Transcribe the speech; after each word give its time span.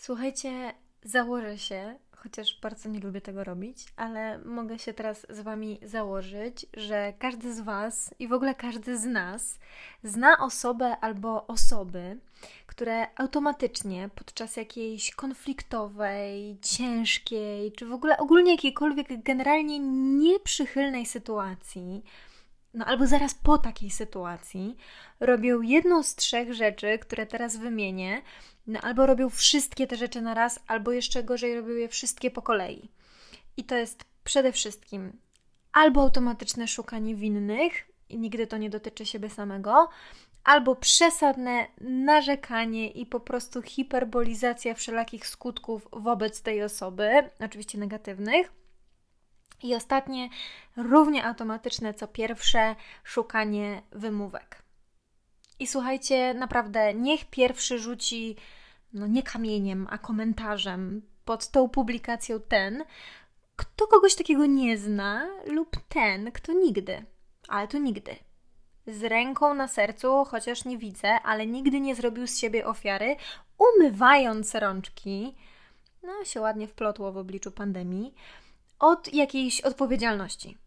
Słuchajcie, 0.00 0.74
założę 1.02 1.58
się, 1.58 1.98
chociaż 2.16 2.60
bardzo 2.60 2.88
nie 2.88 3.00
lubię 3.00 3.20
tego 3.20 3.44
robić, 3.44 3.84
ale 3.96 4.38
mogę 4.38 4.78
się 4.78 4.94
teraz 4.94 5.26
z 5.30 5.40
Wami 5.40 5.80
założyć, 5.82 6.66
że 6.76 7.12
każdy 7.18 7.54
z 7.54 7.60
Was 7.60 8.14
i 8.18 8.28
w 8.28 8.32
ogóle 8.32 8.54
każdy 8.54 8.98
z 8.98 9.04
nas 9.04 9.58
zna 10.04 10.38
osobę 10.38 10.96
albo 11.00 11.46
osoby, 11.46 12.18
które 12.66 13.06
automatycznie 13.16 14.10
podczas 14.14 14.56
jakiejś 14.56 15.14
konfliktowej, 15.14 16.58
ciężkiej, 16.62 17.72
czy 17.72 17.86
w 17.86 17.92
ogóle 17.92 18.18
ogólnie 18.18 18.52
jakiejkolwiek 18.52 19.22
generalnie 19.22 19.78
nieprzychylnej 20.18 21.06
sytuacji, 21.06 22.02
no 22.74 22.84
albo 22.84 23.06
zaraz 23.06 23.34
po 23.34 23.58
takiej 23.58 23.90
sytuacji, 23.90 24.76
robią 25.20 25.62
jedną 25.62 26.02
z 26.02 26.14
trzech 26.14 26.54
rzeczy, 26.54 26.98
które 26.98 27.26
teraz 27.26 27.56
wymienię, 27.56 28.22
no 28.66 28.80
albo 28.80 29.06
robią 29.06 29.30
wszystkie 29.30 29.86
te 29.86 29.96
rzeczy 29.96 30.20
na 30.20 30.34
raz, 30.34 30.60
albo 30.66 30.92
jeszcze 30.92 31.24
gorzej 31.24 31.56
robią 31.56 31.74
je 31.74 31.88
wszystkie 31.88 32.30
po 32.30 32.42
kolei. 32.42 32.90
I 33.56 33.64
to 33.64 33.74
jest 33.74 34.04
przede 34.24 34.52
wszystkim 34.52 35.12
albo 35.72 36.02
automatyczne 36.02 36.68
szukanie 36.68 37.14
winnych, 37.14 37.72
i 38.08 38.18
nigdy 38.18 38.46
to 38.46 38.58
nie 38.58 38.70
dotyczy 38.70 39.06
siebie 39.06 39.30
samego, 39.30 39.88
albo 40.44 40.76
przesadne 40.76 41.66
narzekanie 41.80 42.90
i 42.90 43.06
po 43.06 43.20
prostu 43.20 43.62
hiperbolizacja 43.62 44.74
wszelakich 44.74 45.26
skutków 45.26 45.88
wobec 45.92 46.42
tej 46.42 46.62
osoby, 46.62 47.10
oczywiście 47.40 47.78
negatywnych. 47.78 48.52
I 49.62 49.74
ostatnie, 49.74 50.28
równie 50.76 51.24
automatyczne 51.24 51.94
co 51.94 52.08
pierwsze, 52.08 52.76
szukanie 53.04 53.82
wymówek. 53.92 54.62
I 55.58 55.66
słuchajcie, 55.66 56.34
naprawdę, 56.34 56.94
niech 56.94 57.24
pierwszy 57.24 57.78
rzuci, 57.78 58.36
no 58.92 59.06
nie 59.06 59.22
kamieniem, 59.22 59.86
a 59.90 59.98
komentarzem 59.98 61.02
pod 61.24 61.48
tą 61.50 61.68
publikacją 61.68 62.40
ten, 62.40 62.84
kto 63.56 63.86
kogoś 63.86 64.14
takiego 64.14 64.46
nie 64.46 64.78
zna, 64.78 65.28
lub 65.46 65.76
ten, 65.88 66.32
kto 66.32 66.52
nigdy, 66.52 67.04
ale 67.48 67.68
to 67.68 67.78
nigdy, 67.78 68.16
z 68.86 69.04
ręką 69.04 69.54
na 69.54 69.68
sercu, 69.68 70.24
chociaż 70.24 70.64
nie 70.64 70.78
widzę, 70.78 71.20
ale 71.20 71.46
nigdy 71.46 71.80
nie 71.80 71.94
zrobił 71.94 72.26
z 72.26 72.38
siebie 72.38 72.66
ofiary, 72.66 73.16
umywając 73.58 74.54
rączki, 74.54 75.36
no 76.02 76.24
się 76.24 76.40
ładnie 76.40 76.68
wplotło 76.68 77.12
w 77.12 77.16
obliczu 77.16 77.52
pandemii, 77.52 78.14
od 78.78 79.14
jakiejś 79.14 79.60
odpowiedzialności. 79.60 80.58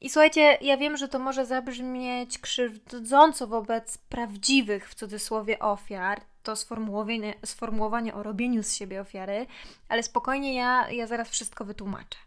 I 0.00 0.10
słuchajcie, 0.10 0.58
ja 0.60 0.76
wiem, 0.76 0.96
że 0.96 1.08
to 1.08 1.18
może 1.18 1.46
zabrzmieć 1.46 2.38
krzywdząco 2.38 3.46
wobec 3.46 3.98
prawdziwych, 3.98 4.88
w 4.88 4.94
cudzysłowie, 4.94 5.58
ofiar, 5.58 6.20
to 6.42 6.56
sformułowanie, 6.56 7.34
sformułowanie 7.44 8.14
o 8.14 8.22
robieniu 8.22 8.62
z 8.62 8.74
siebie 8.74 9.00
ofiary, 9.00 9.46
ale 9.88 10.02
spokojnie, 10.02 10.54
ja, 10.54 10.90
ja 10.90 11.06
zaraz 11.06 11.28
wszystko 11.28 11.64
wytłumaczę. 11.64 12.18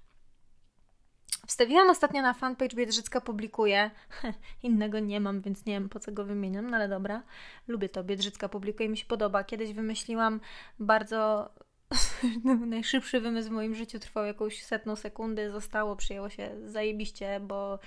Wstawiłam 1.47 1.89
ostatnio 1.89 2.21
na 2.21 2.33
fanpage 2.33 2.75
Biedrzycka 2.75 3.21
publikuje. 3.21 3.91
Innego 4.63 4.99
nie 4.99 5.19
mam, 5.19 5.41
więc 5.41 5.65
nie 5.65 5.73
wiem 5.73 5.89
po 5.89 5.99
co 5.99 6.11
go 6.11 6.25
wymieniam, 6.25 6.69
no 6.69 6.77
ale 6.77 6.87
dobra. 6.89 7.23
Lubię 7.67 7.89
to, 7.89 8.03
Biedrzycka 8.03 8.49
publikuje, 8.49 8.89
mi 8.89 8.97
się 8.97 9.05
podoba. 9.05 9.43
Kiedyś 9.43 9.73
wymyśliłam 9.73 10.39
bardzo 10.79 11.49
najszybszy 12.65 13.21
wymysł 13.21 13.49
w 13.49 13.51
moim 13.51 13.75
życiu 13.75 13.99
trwał 13.99 14.25
jakąś 14.25 14.63
setną 14.63 14.95
sekundy, 14.95 15.51
zostało, 15.51 15.95
przyjęło 15.95 16.29
się 16.29 16.49
zajebiście, 16.65 17.39
bo 17.39 17.79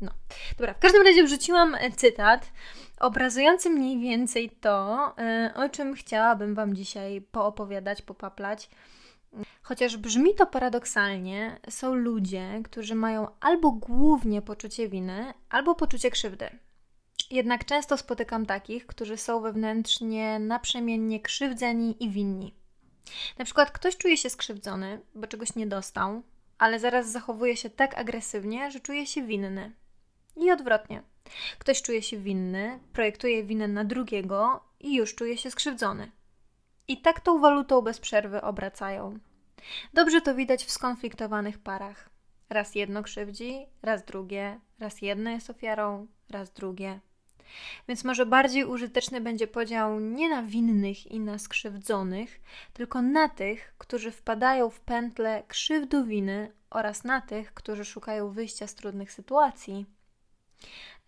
no. 0.00 0.10
Dobra, 0.58 0.74
w 0.74 0.78
każdym 0.78 1.02
razie 1.02 1.24
wrzuciłam 1.24 1.76
cytat 1.96 2.52
obrazujący 3.00 3.70
mniej 3.70 4.00
więcej 4.00 4.50
to, 4.50 4.98
y, 5.48 5.54
o 5.54 5.68
czym 5.68 5.94
chciałabym 5.94 6.54
Wam 6.54 6.74
dzisiaj 6.74 7.20
poopowiadać, 7.20 8.02
popaplać. 8.02 8.70
Chociaż 9.62 9.96
brzmi 9.96 10.34
to 10.34 10.46
paradoksalnie, 10.46 11.60
są 11.70 11.94
ludzie, 11.94 12.60
którzy 12.64 12.94
mają 12.94 13.26
albo 13.40 13.72
głównie 13.72 14.42
poczucie 14.42 14.88
winy, 14.88 15.32
albo 15.50 15.74
poczucie 15.74 16.10
krzywdy. 16.10 16.50
Jednak 17.30 17.64
często 17.64 17.96
spotykam 17.96 18.46
takich, 18.46 18.86
którzy 18.86 19.16
są 19.16 19.40
wewnętrznie 19.40 20.38
naprzemiennie 20.38 21.20
krzywdzeni 21.20 22.04
i 22.04 22.10
winni. 22.10 22.54
Na 23.38 23.44
przykład 23.44 23.70
ktoś 23.70 23.96
czuje 23.96 24.16
się 24.16 24.30
skrzywdzony, 24.30 25.00
bo 25.14 25.26
czegoś 25.26 25.54
nie 25.54 25.66
dostał, 25.66 26.22
ale 26.58 26.80
zaraz 26.80 27.10
zachowuje 27.10 27.56
się 27.56 27.70
tak 27.70 27.98
agresywnie, 27.98 28.70
że 28.70 28.80
czuje 28.80 29.06
się 29.06 29.22
winny. 29.22 29.72
I 30.36 30.50
odwrotnie. 30.50 31.02
Ktoś 31.58 31.82
czuje 31.82 32.02
się 32.02 32.16
winny, 32.16 32.78
projektuje 32.92 33.44
winę 33.44 33.68
na 33.68 33.84
drugiego 33.84 34.64
i 34.80 34.94
już 34.94 35.14
czuje 35.14 35.36
się 35.36 35.50
skrzywdzony. 35.50 36.10
I 36.88 37.00
tak 37.00 37.20
tą 37.20 37.40
walutą 37.40 37.82
bez 37.82 37.98
przerwy 38.00 38.42
obracają. 38.42 39.18
Dobrze 39.94 40.20
to 40.20 40.34
widać 40.34 40.64
w 40.64 40.70
skonfliktowanych 40.70 41.58
parach. 41.58 42.10
Raz 42.50 42.74
jedno 42.74 43.02
krzywdzi, 43.02 43.66
raz 43.82 44.04
drugie, 44.04 44.60
raz 44.78 45.02
jedno 45.02 45.30
jest 45.30 45.50
ofiarą, 45.50 46.06
raz 46.30 46.50
drugie. 46.50 47.00
Więc 47.88 48.04
może 48.04 48.26
bardziej 48.26 48.64
użyteczny 48.64 49.20
będzie 49.20 49.46
podział 49.46 50.00
nie 50.00 50.28
na 50.28 50.42
winnych 50.42 51.06
i 51.06 51.20
na 51.20 51.38
skrzywdzonych, 51.38 52.40
tylko 52.72 53.02
na 53.02 53.28
tych, 53.28 53.74
którzy 53.78 54.10
wpadają 54.10 54.70
w 54.70 54.80
pętle 54.80 55.42
krzywdu 55.48 56.04
winy 56.04 56.52
oraz 56.70 57.04
na 57.04 57.20
tych, 57.20 57.54
którzy 57.54 57.84
szukają 57.84 58.30
wyjścia 58.30 58.66
z 58.66 58.74
trudnych 58.74 59.12
sytuacji. 59.12 59.86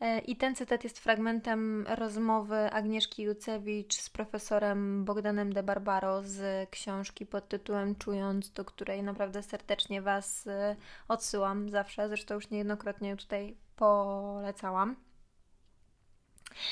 E, 0.00 0.18
I 0.18 0.36
ten 0.36 0.54
cytat 0.54 0.84
jest 0.84 0.98
fragmentem 0.98 1.86
rozmowy 1.88 2.56
Agnieszki 2.56 3.22
Jucewicz 3.22 3.94
z 3.94 4.10
profesorem 4.10 5.04
Bogdanem 5.04 5.52
de 5.52 5.62
Barbaro 5.62 6.22
z 6.22 6.70
książki 6.70 7.26
pod 7.26 7.48
tytułem 7.48 7.96
Czując, 7.96 8.50
do 8.50 8.64
której 8.64 9.02
naprawdę 9.02 9.42
serdecznie 9.42 10.02
Was 10.02 10.46
e, 10.46 10.76
odsyłam 11.08 11.68
zawsze, 11.68 12.08
zresztą 12.08 12.34
już 12.34 12.50
niejednokrotnie 12.50 13.16
tutaj 13.16 13.56
polecałam. 13.76 14.96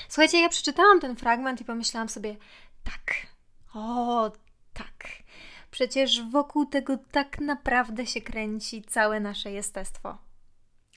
Słuchajcie, 0.08 0.40
ja 0.40 0.48
przeczytałam 0.48 1.00
ten 1.00 1.16
fragment 1.16 1.60
i 1.60 1.64
pomyślałam 1.64 2.08
sobie, 2.08 2.36
tak, 2.84 3.26
o 3.74 4.32
tak. 4.72 5.08
Przecież 5.70 6.22
wokół 6.30 6.66
tego 6.66 6.98
tak 7.10 7.40
naprawdę 7.40 8.06
się 8.06 8.20
kręci 8.20 8.82
całe 8.82 9.20
nasze 9.20 9.52
jestestwo, 9.52 10.18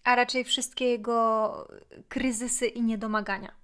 a 0.04 0.16
raczej 0.16 0.44
wszystkie 0.44 0.86
jego 0.86 1.68
kryzysy 2.10 2.68
i 2.68 2.82
niedomagania. 2.82 3.56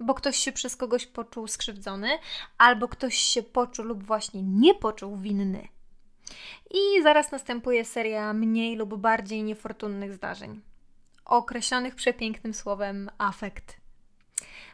Bo 0.00 0.14
ktoś 0.14 0.36
się 0.36 0.52
przez 0.52 0.76
kogoś 0.76 1.06
poczuł 1.06 1.46
skrzywdzony, 1.46 2.18
albo 2.58 2.88
ktoś 2.88 3.16
się 3.16 3.42
poczuł 3.42 3.84
lub 3.84 4.02
właśnie 4.02 4.42
nie 4.42 4.74
poczuł 4.74 5.16
winny. 5.16 5.68
I 6.70 7.02
zaraz 7.02 7.32
następuje 7.32 7.84
seria 7.84 8.32
mniej 8.32 8.76
lub 8.76 8.96
bardziej 8.96 9.42
niefortunnych 9.42 10.14
zdarzeń, 10.14 10.60
określonych 11.24 11.94
przepięknym 11.94 12.54
słowem 12.54 13.10
afekt 13.18 13.83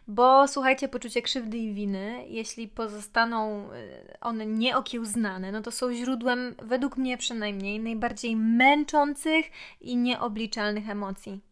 bo 0.09 0.49
słuchajcie, 0.49 0.88
poczucie 0.88 1.22
krzywdy 1.22 1.59
i 1.59 1.75
winy, 1.75 2.25
jeśli 2.28 2.69
pozostaną 2.69 3.72
y, 3.72 4.21
one 4.21 4.47
nieokiełznane, 4.47 5.53
no 5.53 5.62
to 5.62 5.71
są 5.71 5.94
źródłem, 5.94 6.55
według 6.62 6.97
mnie 6.97 7.16
przynajmniej, 7.16 7.81
najbardziej 7.81 8.37
męczących 8.37 9.47
i 9.81 9.97
nieobliczalnych 9.97 10.91
emocji 10.91 11.50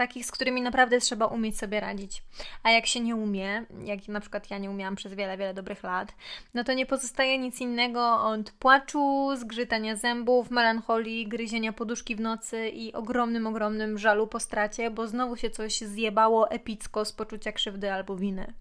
takich, 0.00 0.26
z 0.26 0.30
którymi 0.30 0.62
naprawdę 0.62 1.00
trzeba 1.00 1.26
umieć 1.26 1.58
sobie 1.58 1.80
radzić. 1.80 2.22
A 2.62 2.70
jak 2.70 2.86
się 2.86 3.00
nie 3.00 3.16
umie, 3.16 3.64
jak 3.84 4.08
na 4.08 4.20
przykład 4.20 4.50
ja 4.50 4.58
nie 4.58 4.70
umiałam 4.70 4.96
przez 4.96 5.14
wiele, 5.14 5.36
wiele 5.36 5.54
dobrych 5.54 5.82
lat, 5.82 6.14
no 6.54 6.64
to 6.64 6.72
nie 6.72 6.86
pozostaje 6.86 7.38
nic 7.38 7.60
innego 7.60 8.22
od 8.22 8.50
płaczu, 8.50 9.36
zgrzytania 9.36 9.96
zębów, 9.96 10.50
melancholii, 10.50 11.28
gryzienia 11.28 11.72
poduszki 11.72 12.16
w 12.16 12.20
nocy 12.20 12.68
i 12.68 12.92
ogromnym, 12.92 13.46
ogromnym 13.46 13.98
żalu 13.98 14.26
po 14.26 14.40
stracie, 14.40 14.90
bo 14.90 15.08
znowu 15.08 15.36
się 15.36 15.50
coś 15.50 15.80
zjebało 15.80 16.50
epicko 16.50 17.04
z 17.04 17.12
poczucia 17.12 17.52
krzywdy 17.52 17.92
albo 17.92 18.16
winy. 18.16 18.52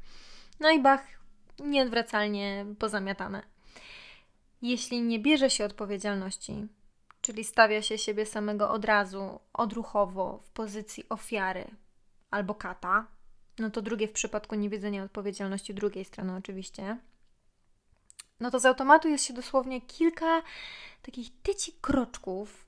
No 0.59 0.69
i 0.71 0.79
bach, 0.79 1.03
nieodwracalnie 1.59 2.65
pozamiatane. 2.79 3.41
Jeśli 4.61 5.01
nie 5.01 5.19
bierze 5.19 5.49
się 5.49 5.65
odpowiedzialności, 5.65 6.67
czyli 7.29 7.43
stawia 7.43 7.81
się 7.81 7.97
siebie 7.97 8.25
samego 8.25 8.71
od 8.71 8.85
razu, 8.85 9.39
odruchowo, 9.53 10.39
w 10.43 10.49
pozycji 10.49 11.09
ofiary 11.09 11.67
albo 12.31 12.55
kata, 12.55 13.07
no 13.59 13.69
to 13.69 13.81
drugie 13.81 14.07
w 14.07 14.11
przypadku 14.11 14.55
niewiedzenia 14.55 15.03
odpowiedzialności 15.03 15.73
drugiej 15.73 16.05
strony 16.05 16.35
oczywiście, 16.35 16.97
no 18.39 18.51
to 18.51 18.59
z 18.59 18.65
automatu 18.65 19.07
jest 19.07 19.25
się 19.25 19.33
dosłownie 19.33 19.81
kilka 19.81 20.41
takich 21.01 21.41
tyci 21.41 21.73
kroczków 21.81 22.67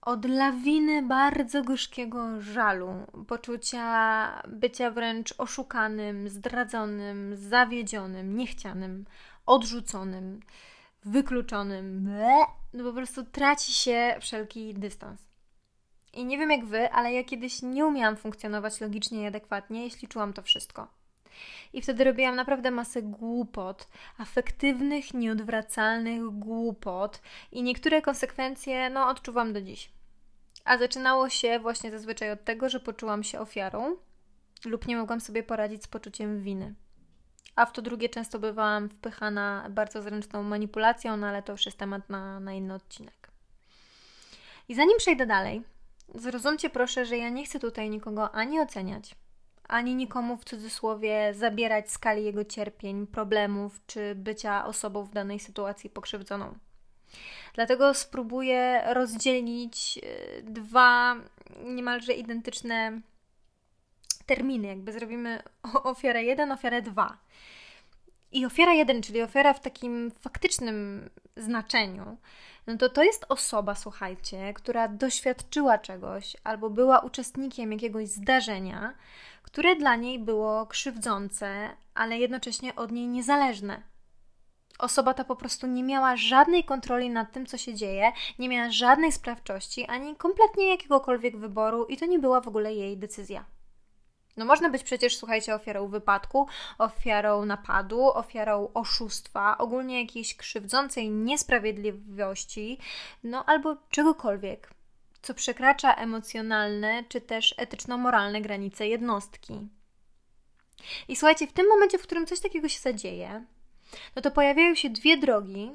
od 0.00 0.24
lawiny 0.24 1.02
bardzo 1.02 1.62
gorzkiego 1.62 2.40
żalu, 2.40 3.06
poczucia 3.28 4.42
bycia 4.48 4.90
wręcz 4.90 5.34
oszukanym, 5.38 6.28
zdradzonym, 6.28 7.36
zawiedzionym, 7.36 8.36
niechcianym, 8.36 9.04
odrzuconym, 9.46 10.40
wykluczonym, 11.04 12.10
no 12.76 12.84
po 12.84 12.92
prostu 12.92 13.24
traci 13.24 13.72
się 13.72 14.16
wszelki 14.20 14.74
dystans. 14.74 15.20
I 16.12 16.24
nie 16.24 16.38
wiem 16.38 16.50
jak 16.50 16.64
wy, 16.64 16.90
ale 16.90 17.12
ja 17.12 17.24
kiedyś 17.24 17.62
nie 17.62 17.86
umiałam 17.86 18.16
funkcjonować 18.16 18.80
logicznie 18.80 19.22
i 19.22 19.26
adekwatnie, 19.26 19.84
jeśli 19.84 20.08
czułam 20.08 20.32
to 20.32 20.42
wszystko. 20.42 20.88
I 21.72 21.82
wtedy 21.82 22.04
robiłam 22.04 22.36
naprawdę 22.36 22.70
masę 22.70 23.02
głupot, 23.02 23.88
afektywnych, 24.18 25.14
nieodwracalnych 25.14 26.22
głupot, 26.22 27.22
i 27.52 27.62
niektóre 27.62 28.02
konsekwencje, 28.02 28.90
no, 28.90 29.08
odczuwam 29.08 29.52
do 29.52 29.62
dziś. 29.62 29.90
A 30.64 30.78
zaczynało 30.78 31.28
się 31.28 31.58
właśnie 31.58 31.90
zazwyczaj 31.90 32.30
od 32.30 32.44
tego, 32.44 32.68
że 32.68 32.80
poczułam 32.80 33.24
się 33.24 33.40
ofiarą 33.40 33.96
lub 34.64 34.86
nie 34.86 34.96
mogłam 34.96 35.20
sobie 35.20 35.42
poradzić 35.42 35.82
z 35.84 35.88
poczuciem 35.88 36.42
winy. 36.42 36.74
A 37.56 37.66
w 37.66 37.72
to 37.72 37.82
drugie 37.82 38.08
często 38.08 38.38
bywałam 38.38 38.88
wpychana 38.88 39.66
bardzo 39.70 40.02
zręczną 40.02 40.42
manipulacją, 40.42 41.16
no 41.16 41.26
ale 41.26 41.42
to 41.42 41.52
już 41.52 41.66
jest 41.66 41.78
temat 41.78 42.10
na, 42.10 42.40
na 42.40 42.52
inny 42.52 42.74
odcinek. 42.74 43.30
I 44.68 44.74
zanim 44.74 44.98
przejdę 44.98 45.26
dalej, 45.26 45.62
zrozumcie 46.14 46.70
proszę, 46.70 47.04
że 47.04 47.16
ja 47.16 47.28
nie 47.28 47.44
chcę 47.44 47.58
tutaj 47.58 47.90
nikogo 47.90 48.34
ani 48.34 48.60
oceniać, 48.60 49.14
ani 49.68 49.94
nikomu 49.94 50.36
w 50.36 50.44
cudzysłowie 50.44 51.34
zabierać 51.34 51.90
skali 51.90 52.24
jego 52.24 52.44
cierpień, 52.44 53.06
problemów 53.06 53.80
czy 53.86 54.14
bycia 54.14 54.66
osobą 54.66 55.04
w 55.04 55.12
danej 55.12 55.40
sytuacji 55.40 55.90
pokrzywdzoną. 55.90 56.58
Dlatego 57.54 57.94
spróbuję 57.94 58.82
rozdzielić 58.86 59.98
y, 60.38 60.42
dwa 60.42 61.16
niemalże 61.64 62.12
identyczne 62.12 63.00
terminy, 64.26 64.68
jakby 64.68 64.92
zrobimy 64.92 65.42
ofiarę 65.84 66.24
1, 66.24 66.52
ofiarę 66.52 66.82
2. 66.82 67.18
I 68.32 68.46
ofiara 68.46 68.72
1, 68.72 69.02
czyli 69.02 69.22
ofiara 69.22 69.54
w 69.54 69.60
takim 69.60 70.10
faktycznym 70.10 71.10
znaczeniu, 71.36 72.16
no 72.66 72.76
to 72.76 72.88
to 72.88 73.02
jest 73.02 73.26
osoba, 73.28 73.74
słuchajcie, 73.74 74.52
która 74.54 74.88
doświadczyła 74.88 75.78
czegoś 75.78 76.36
albo 76.44 76.70
była 76.70 76.98
uczestnikiem 76.98 77.72
jakiegoś 77.72 78.08
zdarzenia, 78.08 78.94
które 79.42 79.76
dla 79.76 79.96
niej 79.96 80.18
było 80.18 80.66
krzywdzące, 80.66 81.68
ale 81.94 82.18
jednocześnie 82.18 82.76
od 82.76 82.92
niej 82.92 83.06
niezależne. 83.06 83.82
Osoba 84.78 85.14
ta 85.14 85.24
po 85.24 85.36
prostu 85.36 85.66
nie 85.66 85.82
miała 85.82 86.16
żadnej 86.16 86.64
kontroli 86.64 87.10
nad 87.10 87.32
tym, 87.32 87.46
co 87.46 87.58
się 87.58 87.74
dzieje, 87.74 88.12
nie 88.38 88.48
miała 88.48 88.70
żadnej 88.70 89.12
sprawczości, 89.12 89.86
ani 89.86 90.16
kompletnie 90.16 90.70
jakiegokolwiek 90.70 91.36
wyboru, 91.36 91.84
i 91.84 91.96
to 91.96 92.06
nie 92.06 92.18
była 92.18 92.40
w 92.40 92.48
ogóle 92.48 92.74
jej 92.74 92.96
decyzja. 92.96 93.44
No 94.36 94.44
można 94.44 94.70
być 94.70 94.82
przecież, 94.82 95.16
słuchajcie, 95.16 95.54
ofiarą 95.54 95.88
wypadku, 95.88 96.46
ofiarą 96.78 97.44
napadu, 97.44 98.04
ofiarą 98.04 98.70
oszustwa, 98.74 99.58
ogólnie 99.58 100.00
jakiejś 100.00 100.36
krzywdzącej 100.36 101.10
niesprawiedliwości, 101.10 102.78
no 103.24 103.44
albo 103.44 103.76
czegokolwiek, 103.90 104.70
co 105.22 105.34
przekracza 105.34 105.94
emocjonalne 105.94 107.04
czy 107.08 107.20
też 107.20 107.54
etyczno-moralne 107.58 108.40
granice 108.40 108.88
jednostki. 108.88 109.68
I 111.08 111.16
słuchajcie, 111.16 111.46
w 111.46 111.52
tym 111.52 111.68
momencie, 111.68 111.98
w 111.98 112.02
którym 112.02 112.26
coś 112.26 112.40
takiego 112.40 112.68
się 112.68 112.80
zadzieje, 112.80 113.44
no 114.16 114.22
to 114.22 114.30
pojawiają 114.30 114.74
się 114.74 114.90
dwie 114.90 115.16
drogi, 115.16 115.72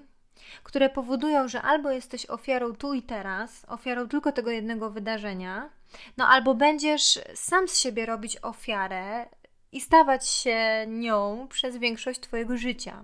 które 0.64 0.90
powodują, 0.90 1.48
że 1.48 1.62
albo 1.62 1.92
jesteś 1.92 2.26
ofiarą 2.26 2.76
tu 2.76 2.94
i 2.94 3.02
teraz, 3.02 3.66
ofiarą 3.68 4.08
tylko 4.08 4.32
tego 4.32 4.52
jednego 4.52 4.90
wydarzenia, 4.90 5.70
no 6.18 6.28
albo 6.28 6.56
będziesz 6.56 7.20
sam 7.36 7.68
z 7.68 7.80
siebie 7.80 8.06
robić 8.06 8.38
ofiarę 8.42 9.30
i 9.72 9.82
stawać 9.82 10.28
się 10.28 10.86
nią 10.88 11.48
przez 11.50 11.78
większość 11.78 12.20
Twojego 12.20 12.58
życia. 12.58 13.04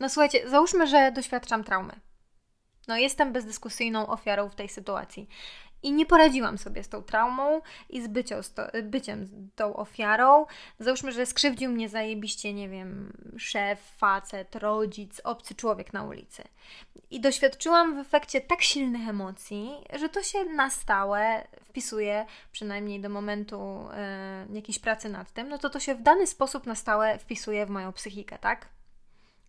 No 0.00 0.08
słuchajcie, 0.08 0.50
załóżmy, 0.50 0.86
że 0.86 1.12
doświadczam 1.12 1.64
traumy. 1.64 2.00
No, 2.88 2.96
jestem 2.96 3.32
bezdyskusyjną 3.32 4.06
ofiarą 4.06 4.48
w 4.48 4.54
tej 4.54 4.68
sytuacji 4.68 5.28
i 5.82 5.92
nie 5.92 6.06
poradziłam 6.06 6.58
sobie 6.58 6.84
z 6.84 6.88
tą 6.88 7.02
traumą 7.02 7.60
i 7.90 8.02
z 8.02 8.08
bycią, 8.08 8.42
z 8.42 8.54
to, 8.54 8.62
byciem 8.82 9.50
tą 9.54 9.76
ofiarą. 9.76 10.46
Załóżmy, 10.78 11.12
że 11.12 11.26
skrzywdził 11.26 11.70
mnie 11.70 11.88
zajebiście, 11.88 12.54
nie 12.54 12.68
wiem, 12.68 13.12
szef, 13.38 13.80
facet, 13.96 14.56
rodzic, 14.56 15.20
obcy 15.24 15.54
człowiek 15.54 15.92
na 15.92 16.04
ulicy. 16.04 16.42
I 17.10 17.20
doświadczyłam 17.20 17.94
w 17.94 17.98
efekcie 17.98 18.40
tak 18.40 18.62
silnych 18.62 19.08
emocji, 19.08 19.70
że 19.98 20.08
to 20.08 20.22
się 20.22 20.44
na 20.44 20.70
stałe 20.70 21.46
wpisuje, 21.62 22.26
przynajmniej 22.52 23.00
do 23.00 23.08
momentu 23.08 23.88
y, 24.50 24.54
jakiejś 24.54 24.78
pracy 24.78 25.08
nad 25.08 25.32
tym, 25.32 25.48
no 25.48 25.58
to 25.58 25.70
to 25.70 25.80
się 25.80 25.94
w 25.94 26.02
dany 26.02 26.26
sposób 26.26 26.66
na 26.66 26.74
stałe 26.74 27.18
wpisuje 27.18 27.66
w 27.66 27.70
moją 27.70 27.92
psychikę, 27.92 28.38
tak? 28.38 28.68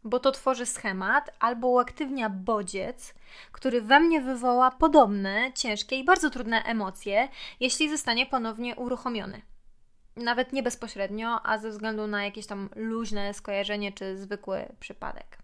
Bo 0.03 0.19
to 0.19 0.31
tworzy 0.31 0.65
schemat 0.65 1.31
albo 1.39 1.67
uaktywnia 1.67 2.29
bodziec, 2.29 3.13
który 3.51 3.81
we 3.81 3.99
mnie 3.99 4.21
wywoła 4.21 4.71
podobne, 4.71 5.51
ciężkie 5.55 5.95
i 5.95 6.03
bardzo 6.03 6.29
trudne 6.29 6.63
emocje, 6.63 7.29
jeśli 7.59 7.89
zostanie 7.89 8.25
ponownie 8.25 8.75
uruchomiony. 8.75 9.41
Nawet 10.15 10.53
nie 10.53 10.63
bezpośrednio, 10.63 11.39
a 11.43 11.57
ze 11.57 11.69
względu 11.69 12.07
na 12.07 12.23
jakieś 12.25 12.45
tam 12.47 12.69
luźne 12.75 13.33
skojarzenie 13.33 13.91
czy 13.91 14.17
zwykły 14.17 14.65
przypadek. 14.79 15.37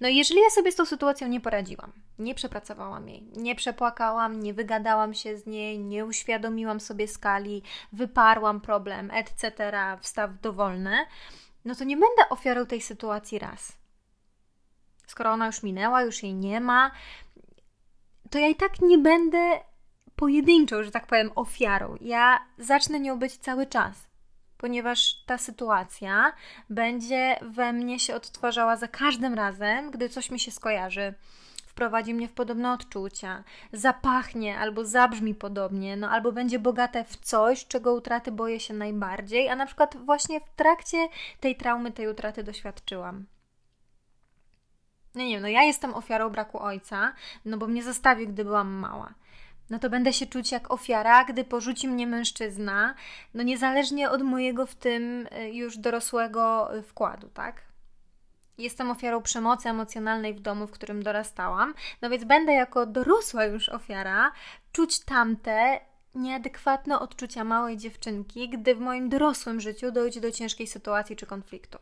No 0.00 0.08
jeżeli 0.08 0.40
ja 0.40 0.50
sobie 0.50 0.72
z 0.72 0.76
tą 0.76 0.84
sytuacją 0.86 1.28
nie 1.28 1.40
poradziłam, 1.40 1.92
nie 2.18 2.34
przepracowałam 2.34 3.08
jej, 3.08 3.22
nie 3.36 3.54
przepłakałam, 3.54 4.40
nie 4.40 4.54
wygadałam 4.54 5.14
się 5.14 5.38
z 5.38 5.46
niej, 5.46 5.78
nie 5.78 6.04
uświadomiłam 6.04 6.80
sobie 6.80 7.08
skali, 7.08 7.62
wyparłam 7.92 8.60
problem, 8.60 9.10
etc., 9.10 9.72
wstaw 10.00 10.30
dowolne, 10.40 11.06
no 11.64 11.74
to 11.74 11.84
nie 11.84 11.96
będę 11.96 12.28
ofiarą 12.30 12.66
tej 12.66 12.80
sytuacji 12.80 13.38
raz. 13.38 13.72
Skoro 15.06 15.30
ona 15.30 15.46
już 15.46 15.62
minęła, 15.62 16.02
już 16.02 16.22
jej 16.22 16.34
nie 16.34 16.60
ma, 16.60 16.90
to 18.30 18.38
ja 18.38 18.48
i 18.48 18.54
tak 18.54 18.82
nie 18.82 18.98
będę 18.98 19.60
pojedynczą, 20.16 20.82
że 20.82 20.90
tak 20.90 21.06
powiem, 21.06 21.30
ofiarą. 21.34 21.96
Ja 22.00 22.40
zacznę 22.58 23.00
nią 23.00 23.18
być 23.18 23.36
cały 23.36 23.66
czas, 23.66 24.08
ponieważ 24.58 25.24
ta 25.26 25.38
sytuacja 25.38 26.32
będzie 26.70 27.38
we 27.42 27.72
mnie 27.72 28.00
się 28.00 28.14
odtwarzała 28.14 28.76
za 28.76 28.88
każdym 28.88 29.34
razem, 29.34 29.90
gdy 29.90 30.08
coś 30.08 30.30
mi 30.30 30.40
się 30.40 30.50
skojarzy 30.50 31.14
wprowadzi 31.74 32.14
mnie 32.14 32.28
w 32.28 32.32
podobne 32.32 32.72
odczucia, 32.72 33.44
zapachnie 33.72 34.58
albo 34.58 34.84
zabrzmi 34.84 35.34
podobnie, 35.34 35.96
no 35.96 36.10
albo 36.10 36.32
będzie 36.32 36.58
bogate 36.58 37.04
w 37.04 37.16
coś, 37.16 37.66
czego 37.66 37.94
utraty 37.94 38.32
boję 38.32 38.60
się 38.60 38.74
najbardziej, 38.74 39.48
a 39.48 39.56
na 39.56 39.66
przykład 39.66 39.96
właśnie 39.96 40.40
w 40.40 40.50
trakcie 40.56 41.08
tej 41.40 41.56
traumy, 41.56 41.92
tej 41.92 42.08
utraty 42.08 42.42
doświadczyłam. 42.42 43.26
No 45.14 45.22
nie 45.22 45.34
wiem, 45.34 45.42
no 45.42 45.48
ja 45.48 45.62
jestem 45.62 45.94
ofiarą 45.94 46.30
braku 46.30 46.62
ojca, 46.62 47.12
no 47.44 47.58
bo 47.58 47.66
mnie 47.66 47.82
zostawił, 47.82 48.28
gdy 48.28 48.44
byłam 48.44 48.72
mała 48.72 49.14
no 49.70 49.78
to 49.78 49.90
będę 49.90 50.12
się 50.12 50.26
czuć 50.26 50.52
jak 50.52 50.70
ofiara, 50.70 51.24
gdy 51.24 51.44
porzuci 51.44 51.88
mnie 51.88 52.06
mężczyzna, 52.06 52.94
no 53.34 53.42
niezależnie 53.42 54.10
od 54.10 54.22
mojego 54.22 54.66
w 54.66 54.74
tym 54.74 55.26
y, 55.26 55.50
już 55.50 55.78
dorosłego 55.78 56.76
y, 56.76 56.82
wkładu, 56.82 57.28
tak? 57.28 57.62
Jestem 58.58 58.90
ofiarą 58.90 59.22
przemocy 59.22 59.68
emocjonalnej 59.68 60.34
w 60.34 60.40
domu, 60.40 60.66
w 60.66 60.70
którym 60.70 61.02
dorastałam, 61.02 61.74
no 62.02 62.10
więc 62.10 62.24
będę 62.24 62.52
jako 62.52 62.86
dorosła 62.86 63.44
już 63.44 63.68
ofiara 63.68 64.32
czuć 64.72 65.00
tamte 65.00 65.80
nieadekwatne 66.14 66.98
odczucia 66.98 67.44
małej 67.44 67.76
dziewczynki, 67.76 68.48
gdy 68.48 68.74
w 68.74 68.80
moim 68.80 69.08
dorosłym 69.08 69.60
życiu 69.60 69.92
dojdzie 69.92 70.20
do 70.20 70.30
ciężkiej 70.30 70.66
sytuacji 70.66 71.16
czy 71.16 71.26
konfliktu. 71.26 71.78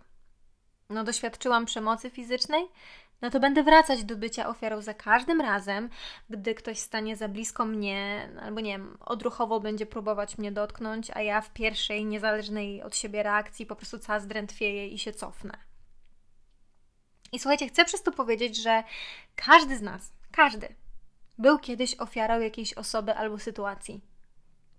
No, 0.91 1.05
doświadczyłam 1.05 1.67
przemocy 1.67 2.11
fizycznej, 2.11 2.65
no 3.23 3.31
to 3.31 3.41
będę 3.41 3.63
wracać 3.63 4.05
do 4.05 4.17
bycia 4.17 4.49
ofiarą 4.49 4.83
za 4.83 4.95
każdym 4.95 5.41
razem, 5.41 5.89
gdy 6.31 6.55
ktoś 6.55 6.79
stanie 6.79 7.17
za 7.17 7.29
blisko 7.29 7.65
mnie, 7.65 8.29
albo 8.43 8.61
nie 8.61 8.73
wiem, 8.73 8.99
odruchowo 9.01 9.61
będzie 9.61 9.87
próbować 9.87 10.39
mnie 10.39 10.53
dotknąć, 10.53 11.11
a 11.15 11.23
ja 11.23 11.41
w 11.41 11.53
pierwszej, 11.53 12.05
niezależnej 12.05 12.83
od 12.83 12.97
siebie 12.97 13.23
reakcji 13.23 13.67
po 13.67 13.77
prostu 13.77 13.99
cała 13.99 14.21
zdrętwieję 14.21 14.89
i 14.89 14.99
się 14.99 15.13
cofnę. 15.13 15.72
I 17.33 17.39
słuchajcie, 17.39 17.69
chcę 17.69 17.85
przez 17.85 18.03
to 18.03 18.13
powiedzieć, 18.13 18.57
że 18.57 18.85
każdy 19.37 19.77
z 19.77 19.83
nas, 19.83 20.13
każdy, 20.33 20.75
był 21.39 21.59
kiedyś 21.59 21.95
ofiarą 22.01 22.41
jakiejś 22.41 22.75
osoby 22.75 23.15
albo 23.15 23.39
sytuacji. 23.39 24.01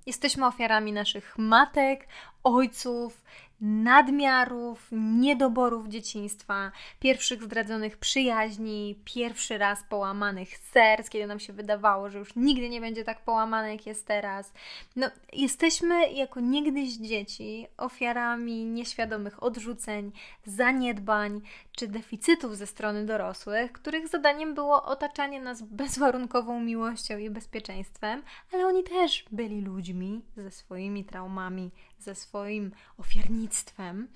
Jesteśmy 0.06 0.48
ofiarami 0.48 0.94
naszych 0.94 1.38
matek, 1.38 2.08
ojców, 2.44 3.24
nadmiarów, 3.64 4.88
niedoborów 4.92 5.88
dzieciństwa, 5.88 6.72
pierwszych 7.00 7.44
zdradzonych 7.44 7.98
przyjaźni, 7.98 9.00
pierwszy 9.06 9.58
raz 9.58 9.84
połamanych 9.90 10.58
serc, 10.58 11.10
kiedy 11.10 11.28
nam 11.28 11.40
się 11.40 11.54
wydawało, 11.54 12.10
że 12.10 12.20
już 12.20 12.36
nigdy 12.36 12.70
nie 12.70 12.82
będzie 12.82 13.04
tak 13.04 13.22
połamane, 13.22 13.72
jak 13.72 13.86
jest 13.86 14.06
teraz. 14.08 14.54
No, 14.96 15.08
jesteśmy 15.34 16.12
jako 16.12 16.40
niegdyś 16.40 16.94
dzieci 16.98 17.68
ofiarami 17.78 18.66
nieświadomych 18.66 19.44
odrzuceń, 19.44 20.12
zaniedbań 20.46 21.42
czy 21.72 21.88
deficytów 21.88 22.58
ze 22.58 22.68
strony 22.68 23.06
dorosłych, 23.06 23.72
których 23.72 24.08
zadaniem 24.08 24.54
było 24.54 24.84
otaczanie 24.84 25.42
nas 25.42 25.62
bezwarunkową 25.62 26.62
miłością 26.62 27.18
i 27.18 27.30
bezpieczeństwem, 27.30 28.24
ale 28.54 28.68
oni 28.68 28.84
też 28.84 29.26
byli 29.32 29.62
ludźmi 29.62 30.22
ze 30.38 30.52
swoimi 30.52 31.06
traumami, 31.06 31.72
ze 32.04 32.16
swoim 32.16 32.72
ofiarnictwem 32.98 34.08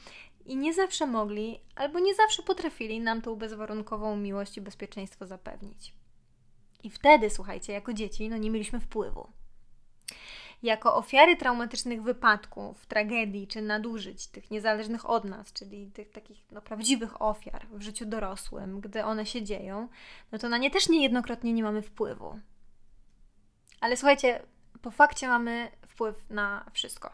i 0.46 0.56
nie 0.58 0.74
zawsze 0.74 1.08
mogli 1.08 1.60
albo 1.76 2.00
nie 2.00 2.16
zawsze 2.16 2.44
potrafili 2.44 3.00
nam 3.00 3.22
tą 3.22 3.36
bezwarunkową 3.36 4.18
miłość 4.18 4.58
i 4.58 4.62
bezpieczeństwo 4.62 5.28
zapewnić. 5.28 5.94
I 6.84 6.90
wtedy, 6.90 7.30
słuchajcie, 7.30 7.74
jako 7.74 7.94
dzieci, 7.94 8.30
no 8.30 8.38
nie 8.38 8.50
mieliśmy 8.50 8.80
wpływu. 8.80 9.30
jako 10.64 10.96
ofiary 10.96 11.36
traumatycznych 11.36 12.04
wypadków, 12.04 12.86
tragedii 12.86 13.48
czy 13.48 13.62
nadużyć, 13.62 14.28
tych 14.28 14.52
niezależnych 14.52 15.10
od 15.10 15.24
nas, 15.24 15.54
czyli 15.54 15.92
tych 15.92 16.12
takich 16.12 16.52
no, 16.52 16.62
prawdziwych 16.62 17.22
ofiar 17.22 17.68
w 17.72 17.82
życiu 17.82 18.06
dorosłym, 18.06 18.82
gdy 18.82 19.04
one 19.04 19.26
się 19.26 19.44
dzieją, 19.44 19.88
no 20.32 20.38
to 20.38 20.50
na 20.50 20.58
nie 20.58 20.72
też 20.72 20.90
niejednokrotnie 20.90 21.54
nie 21.54 21.64
mamy 21.64 21.82
wpływu. 21.82 22.40
Ale 23.82 23.98
słuchajcie, 23.98 24.42
po 24.82 24.92
fakcie 24.92 25.28
mamy 25.28 25.72
wpływ 25.88 26.30
na 26.30 26.66
wszystko. 26.74 27.12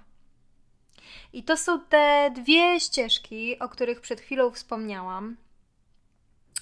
I 1.34 1.44
to 1.44 1.58
są 1.58 1.82
te 1.82 2.32
dwie 2.36 2.80
ścieżki, 2.80 3.60
o 3.60 3.70
których 3.70 4.02
przed 4.02 4.22
chwilą 4.22 4.52
wspomniałam, 4.52 5.38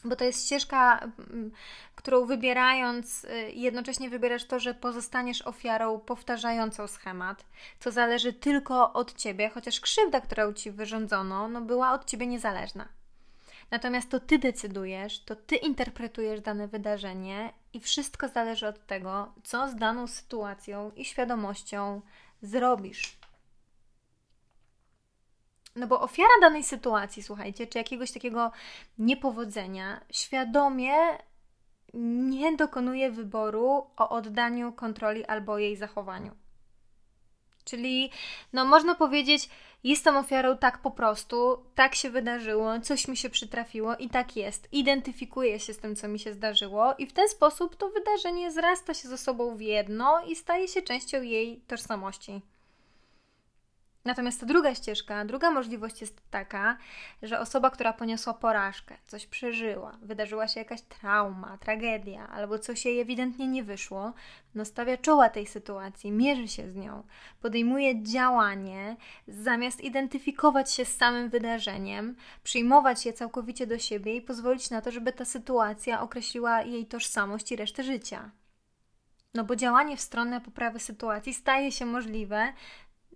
bo 0.03 0.15
to 0.15 0.23
jest 0.23 0.45
ścieżka, 0.45 0.99
mm, 0.99 1.51
którą 1.95 2.25
wybierając, 2.25 3.23
y, 3.23 3.51
jednocześnie 3.51 4.09
wybierasz 4.09 4.45
to, 4.45 4.59
że 4.59 4.73
pozostaniesz 4.73 5.41
ofiarą 5.41 5.99
powtarzającą 5.99 6.87
schemat, 6.87 7.45
co 7.79 7.91
zależy 7.91 8.33
tylko 8.33 8.93
od 8.93 9.15
ciebie, 9.15 9.49
chociaż 9.49 9.79
krzywda, 9.79 10.21
którą 10.21 10.53
ci 10.53 10.71
wyrządzono, 10.71 11.47
no 11.47 11.61
była 11.61 11.93
od 11.93 12.05
ciebie 12.05 12.27
niezależna. 12.27 12.87
Natomiast 13.71 14.09
to 14.09 14.19
ty 14.19 14.39
decydujesz, 14.39 15.19
to 15.19 15.35
ty 15.35 15.55
interpretujesz 15.55 16.41
dane 16.41 16.67
wydarzenie 16.67 17.53
i 17.73 17.79
wszystko 17.79 18.27
zależy 18.27 18.67
od 18.67 18.85
tego, 18.85 19.33
co 19.43 19.69
z 19.69 19.75
daną 19.75 20.07
sytuacją 20.07 20.91
i 20.95 21.05
świadomością 21.05 22.01
zrobisz. 22.41 23.20
No 25.75 25.87
bo 25.87 26.01
ofiara 26.01 26.29
danej 26.41 26.63
sytuacji, 26.63 27.23
słuchajcie, 27.23 27.67
czy 27.67 27.77
jakiegoś 27.77 28.11
takiego 28.11 28.51
niepowodzenia, 28.97 30.01
świadomie 30.11 30.93
nie 31.93 32.57
dokonuje 32.57 33.11
wyboru 33.11 33.87
o 33.97 34.09
oddaniu 34.09 34.73
kontroli 34.73 35.25
albo 35.25 35.57
jej 35.57 35.75
zachowaniu. 35.75 36.31
Czyli, 37.63 38.11
no 38.53 38.65
można 38.65 38.95
powiedzieć, 38.95 39.49
jestem 39.83 40.17
ofiarą 40.17 40.57
tak 40.57 40.77
po 40.77 40.91
prostu, 40.91 41.65
tak 41.75 41.95
się 41.95 42.09
wydarzyło, 42.09 42.79
coś 42.79 43.07
mi 43.07 43.17
się 43.17 43.29
przytrafiło 43.29 43.95
i 43.95 44.09
tak 44.09 44.35
jest. 44.35 44.73
Identyfikuję 44.73 45.59
się 45.59 45.73
z 45.73 45.77
tym, 45.77 45.95
co 45.95 46.07
mi 46.07 46.19
się 46.19 46.33
zdarzyło, 46.33 46.93
i 46.97 47.05
w 47.05 47.13
ten 47.13 47.29
sposób 47.29 47.75
to 47.75 47.89
wydarzenie 47.89 48.51
zrasta 48.51 48.93
się 48.93 49.09
ze 49.09 49.17
sobą 49.17 49.55
w 49.55 49.61
jedno 49.61 50.25
i 50.25 50.35
staje 50.35 50.67
się 50.67 50.81
częścią 50.81 51.21
jej 51.21 51.61
tożsamości. 51.67 52.41
Natomiast 54.05 54.39
ta 54.39 54.45
druga 54.45 54.75
ścieżka, 54.75 55.25
druga 55.25 55.51
możliwość 55.51 56.01
jest 56.01 56.21
taka, 56.31 56.77
że 57.23 57.39
osoba, 57.39 57.69
która 57.69 57.93
poniosła 57.93 58.33
porażkę, 58.33 58.97
coś 59.07 59.25
przeżyła, 59.25 59.97
wydarzyła 60.01 60.47
się 60.47 60.59
jakaś 60.59 60.81
trauma, 60.81 61.57
tragedia, 61.57 62.27
albo 62.27 62.59
coś 62.59 62.85
jej 62.85 62.99
ewidentnie 62.99 63.47
nie 63.47 63.63
wyszło, 63.63 64.13
no 64.55 64.65
stawia 64.65 64.97
czoła 64.97 65.29
tej 65.29 65.47
sytuacji, 65.47 66.11
mierzy 66.11 66.47
się 66.47 66.71
z 66.71 66.75
nią, 66.75 67.03
podejmuje 67.41 68.03
działanie, 68.03 68.95
zamiast 69.27 69.81
identyfikować 69.81 70.71
się 70.73 70.85
z 70.85 70.97
samym 70.97 71.29
wydarzeniem, 71.29 72.15
przyjmować 72.43 73.05
je 73.05 73.13
całkowicie 73.13 73.67
do 73.67 73.79
siebie 73.79 74.15
i 74.15 74.21
pozwolić 74.21 74.69
na 74.69 74.81
to, 74.81 74.91
żeby 74.91 75.13
ta 75.13 75.25
sytuacja 75.25 76.01
określiła 76.01 76.61
jej 76.61 76.85
tożsamość 76.85 77.51
i 77.51 77.55
resztę 77.55 77.83
życia. 77.83 78.31
No 79.33 79.43
bo 79.43 79.55
działanie 79.55 79.97
w 79.97 80.01
stronę 80.01 80.41
poprawy 80.41 80.79
sytuacji 80.79 81.33
staje 81.33 81.71
się 81.71 81.85
możliwe 81.85 82.53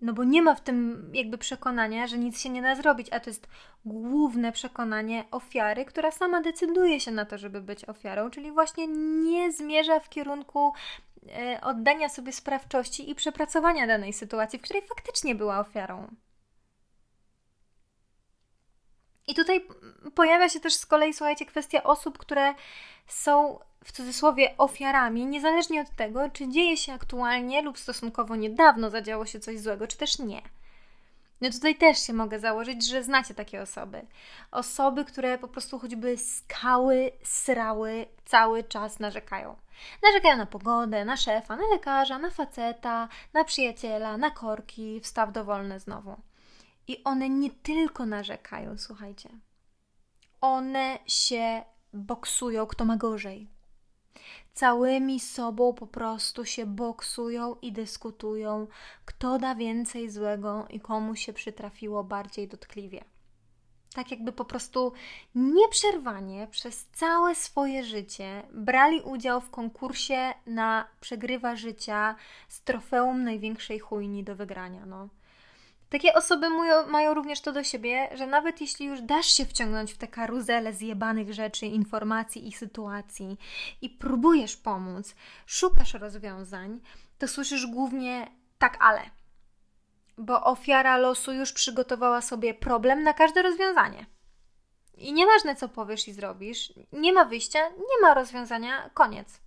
no 0.06 0.14
bo 0.14 0.24
nie 0.24 0.42
ma 0.42 0.56
w 0.56 0.62
tym 0.62 1.10
jakby 1.14 1.38
przekonania, 1.38 2.08
że 2.08 2.18
nic 2.18 2.42
się 2.42 2.50
nie 2.50 2.62
da 2.62 2.76
zrobić, 2.76 3.08
a 3.12 3.20
to 3.20 3.30
jest 3.30 3.48
główne 3.86 4.52
przekonanie 4.52 5.24
ofiary, 5.32 5.86
która 5.86 6.12
sama 6.12 6.42
decyduje 6.42 7.00
się 7.00 7.12
na 7.12 7.26
to, 7.26 7.38
żeby 7.38 7.62
być 7.62 7.86
ofiarą, 7.86 8.30
czyli 8.30 8.52
właśnie 8.52 8.88
nie 9.24 9.52
zmierza 9.52 10.00
w 10.00 10.10
kierunku 10.10 10.74
e, 11.30 11.62
oddania 11.62 12.10
sobie 12.10 12.32
sprawczości 12.34 13.10
i 13.10 13.16
przepracowania 13.16 13.88
danej 13.88 14.14
sytuacji, 14.14 14.60
w 14.60 14.62
której 14.62 14.82
faktycznie 14.82 15.36
była 15.36 15.60
ofiarą. 15.60 16.16
I 19.28 19.36
tutaj 19.36 19.68
pojawia 20.16 20.50
się 20.50 20.60
też 20.60 20.74
z 20.74 20.86
kolei, 20.86 21.14
słuchajcie, 21.14 21.46
kwestia 21.46 21.84
osób, 21.84 22.18
które 22.18 22.54
są 23.08 23.60
w 23.86 23.92
cudzysłowie 23.92 24.58
ofiarami, 24.58 25.26
niezależnie 25.26 25.82
od 25.82 25.90
tego, 25.90 26.30
czy 26.30 26.48
dzieje 26.48 26.78
się 26.78 26.94
aktualnie 26.94 27.62
lub 27.62 27.80
stosunkowo 27.80 28.36
niedawno 28.36 28.90
zadziało 28.90 29.26
się 29.26 29.40
coś 29.40 29.60
złego, 29.60 29.88
czy 29.88 29.98
też 29.98 30.20
nie. 30.20 30.42
No 31.42 31.50
tutaj 31.50 31.76
też 31.76 32.00
się 32.00 32.14
mogę 32.14 32.40
założyć, 32.40 32.88
że 32.88 33.04
znacie 33.04 33.34
takie 33.34 33.62
osoby. 33.62 34.06
Osoby, 34.52 35.06
które 35.06 35.38
po 35.38 35.48
prostu 35.48 35.80
choćby 35.80 36.18
skały, 36.18 37.12
srały, 37.24 38.06
cały 38.26 38.64
czas 38.64 39.00
narzekają. 39.00 39.56
Narzekają 40.04 40.38
na 40.38 40.46
pogodę, 40.46 41.06
na 41.06 41.18
szefa, 41.18 41.56
na 41.56 41.68
lekarza, 41.68 42.20
na 42.20 42.30
faceta, 42.30 43.10
na 43.34 43.44
przyjaciela, 43.44 44.18
na 44.18 44.32
korki, 44.32 45.00
wstaw 45.00 45.32
dowolne 45.32 45.80
znowu. 45.80 46.16
I 46.88 47.04
one 47.04 47.30
nie 47.30 47.50
tylko 47.50 48.06
narzekają, 48.06 48.78
słuchajcie. 48.78 49.30
One 50.42 51.00
się 51.08 51.64
boksują, 51.94 52.66
kto 52.66 52.86
ma 52.86 52.98
gorzej 52.98 53.55
całymi 54.54 55.20
sobą 55.20 55.74
po 55.74 55.88
prostu 55.88 56.46
się 56.46 56.66
boksują 56.66 57.56
i 57.62 57.72
dyskutują, 57.72 58.68
kto 59.06 59.40
da 59.40 59.56
więcej 59.56 60.10
złego 60.10 60.68
i 60.70 60.80
komu 60.80 61.16
się 61.16 61.34
przytrafiło 61.34 62.04
bardziej 62.04 62.48
dotkliwie. 62.48 63.04
Tak 63.96 64.12
jakby 64.12 64.32
po 64.32 64.46
prostu 64.46 64.94
nieprzerwanie 65.36 66.48
przez 66.52 66.86
całe 66.86 67.36
swoje 67.36 67.84
życie 67.84 68.44
brali 68.54 69.02
udział 69.02 69.42
w 69.42 69.50
konkursie 69.50 70.34
na 70.46 70.88
przegrywa 71.00 71.56
życia 71.56 72.16
z 72.48 72.62
trofeum 72.62 73.24
największej 73.24 73.80
chujni 73.80 74.24
do 74.24 74.36
wygrania. 74.36 74.86
No. 74.86 75.10
Takie 75.96 76.14
osoby 76.14 76.50
mają, 76.50 76.88
mają 76.88 77.14
również 77.14 77.42
to 77.42 77.52
do 77.52 77.64
siebie, 77.64 78.10
że 78.14 78.28
nawet 78.28 78.62
jeśli 78.62 78.86
już 78.86 79.02
dasz 79.02 79.26
się 79.26 79.46
wciągnąć 79.46 79.94
w 79.94 79.98
tę 79.98 80.08
karuzelę 80.08 80.74
zjebanych 80.74 81.34
rzeczy, 81.34 81.66
informacji 81.66 82.48
i 82.48 82.52
sytuacji 82.52 83.38
i 83.82 83.90
próbujesz 83.90 84.58
pomóc, 84.58 85.16
szukasz 85.46 85.94
rozwiązań, 85.94 86.82
to 87.18 87.28
słyszysz 87.28 87.68
głównie 87.68 88.32
tak, 88.58 88.78
ale. 88.80 89.02
Bo 90.18 90.44
ofiara 90.44 90.98
losu 90.98 91.34
już 91.34 91.54
przygotowała 91.54 92.22
sobie 92.22 92.54
problem 92.54 93.04
na 93.04 93.14
każde 93.14 93.42
rozwiązanie. 93.42 94.06
I 94.94 95.14
nieważne, 95.14 95.56
co 95.56 95.70
powiesz 95.70 96.08
i 96.08 96.14
zrobisz, 96.14 96.74
nie 96.92 97.14
ma 97.14 97.26
wyjścia, 97.26 97.70
nie 97.70 98.02
ma 98.02 98.14
rozwiązania, 98.14 98.90
koniec. 98.94 99.42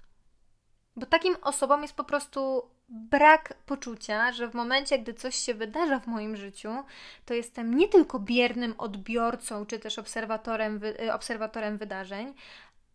Bo 0.96 1.06
takim 1.06 1.36
osobom 1.42 1.82
jest 1.82 1.94
po 1.94 2.04
prostu 2.04 2.70
brak 2.88 3.54
poczucia, 3.66 4.32
że 4.32 4.48
w 4.48 4.54
momencie, 4.54 4.98
gdy 4.98 5.14
coś 5.14 5.34
się 5.34 5.54
wydarza 5.54 6.00
w 6.00 6.06
moim 6.06 6.36
życiu, 6.36 6.70
to 7.24 7.34
jestem 7.34 7.74
nie 7.74 7.88
tylko 7.88 8.18
biernym 8.18 8.74
odbiorcą 8.78 9.66
czy 9.66 9.78
też 9.78 9.98
obserwatorem, 9.98 10.80
y, 10.84 11.12
obserwatorem 11.12 11.76
wydarzeń, 11.76 12.34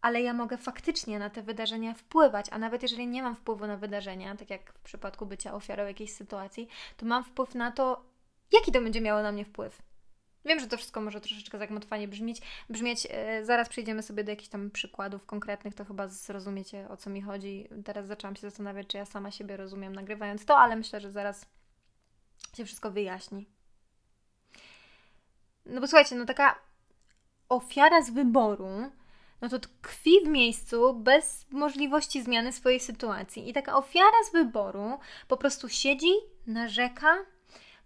ale 0.02 0.22
ja 0.22 0.34
mogę 0.34 0.58
faktycznie 0.58 1.20
na 1.20 1.30
te 1.30 1.42
wydarzenia 1.42 1.94
wpływać, 1.94 2.46
a 2.52 2.58
nawet 2.58 2.82
jeżeli 2.82 3.08
nie 3.08 3.24
mam 3.24 3.36
wpływu 3.36 3.68
na 3.68 3.78
wydarzenia, 3.78 4.36
tak 4.36 4.50
jak 4.50 4.74
w 4.74 4.80
przypadku 4.80 5.26
bycia 5.26 5.54
ofiarą 5.54 5.86
jakiejś 5.86 6.14
sytuacji, 6.14 6.68
to 6.98 7.06
mam 7.06 7.24
wpływ 7.24 7.56
na 7.56 7.72
to, 7.72 8.06
jaki 8.52 8.72
to 8.72 8.82
będzie 8.82 9.02
miało 9.02 9.22
na 9.22 9.32
mnie 9.32 9.46
wpływ. 9.46 9.93
Wiem, 10.46 10.60
że 10.60 10.68
to 10.68 10.78
wszystko 10.78 11.02
może 11.02 11.22
troszeczkę 11.22 11.58
zagmatwanie 11.58 12.08
brzmieć. 12.08 12.42
brzmieć. 12.70 13.08
E, 13.10 13.46
zaraz 13.46 13.70
przejdziemy 13.70 14.04
sobie 14.04 14.24
do 14.24 14.32
jakichś 14.32 14.50
tam 14.50 14.72
przykładów 14.72 15.26
konkretnych, 15.26 15.76
to 15.76 15.86
chyba 15.86 16.08
zrozumiecie 16.08 16.90
o 16.90 16.98
co 16.98 17.10
mi 17.10 17.22
chodzi. 17.22 17.68
Teraz 17.86 18.08
zaczęłam 18.08 18.36
się 18.36 18.42
zastanawiać, 18.42 18.88
czy 18.88 18.98
ja 18.98 19.06
sama 19.06 19.32
siebie 19.32 19.58
rozumiem 19.58 19.96
nagrywając 19.96 20.46
to, 20.46 20.58
ale 20.58 20.76
myślę, 20.76 21.02
że 21.02 21.12
zaraz 21.12 21.46
się 22.58 22.66
wszystko 22.66 22.92
wyjaśni. 22.92 23.50
No 25.66 25.82
bo 25.82 25.88
słuchajcie, 25.88 26.16
no 26.16 26.26
taka 26.26 26.56
ofiara 27.50 28.02
z 28.02 28.10
wyboru, 28.10 28.92
no 29.42 29.50
to 29.50 29.60
tkwi 29.60 30.12
w 30.26 30.28
miejscu 30.28 30.94
bez 30.94 31.46
możliwości 31.52 32.24
zmiany 32.24 32.52
swojej 32.52 32.80
sytuacji. 32.80 33.50
I 33.50 33.54
taka 33.54 33.78
ofiara 33.78 34.24
z 34.30 34.32
wyboru 34.32 35.00
po 35.28 35.38
prostu 35.38 35.70
siedzi, 35.70 36.14
narzeka, 36.48 37.18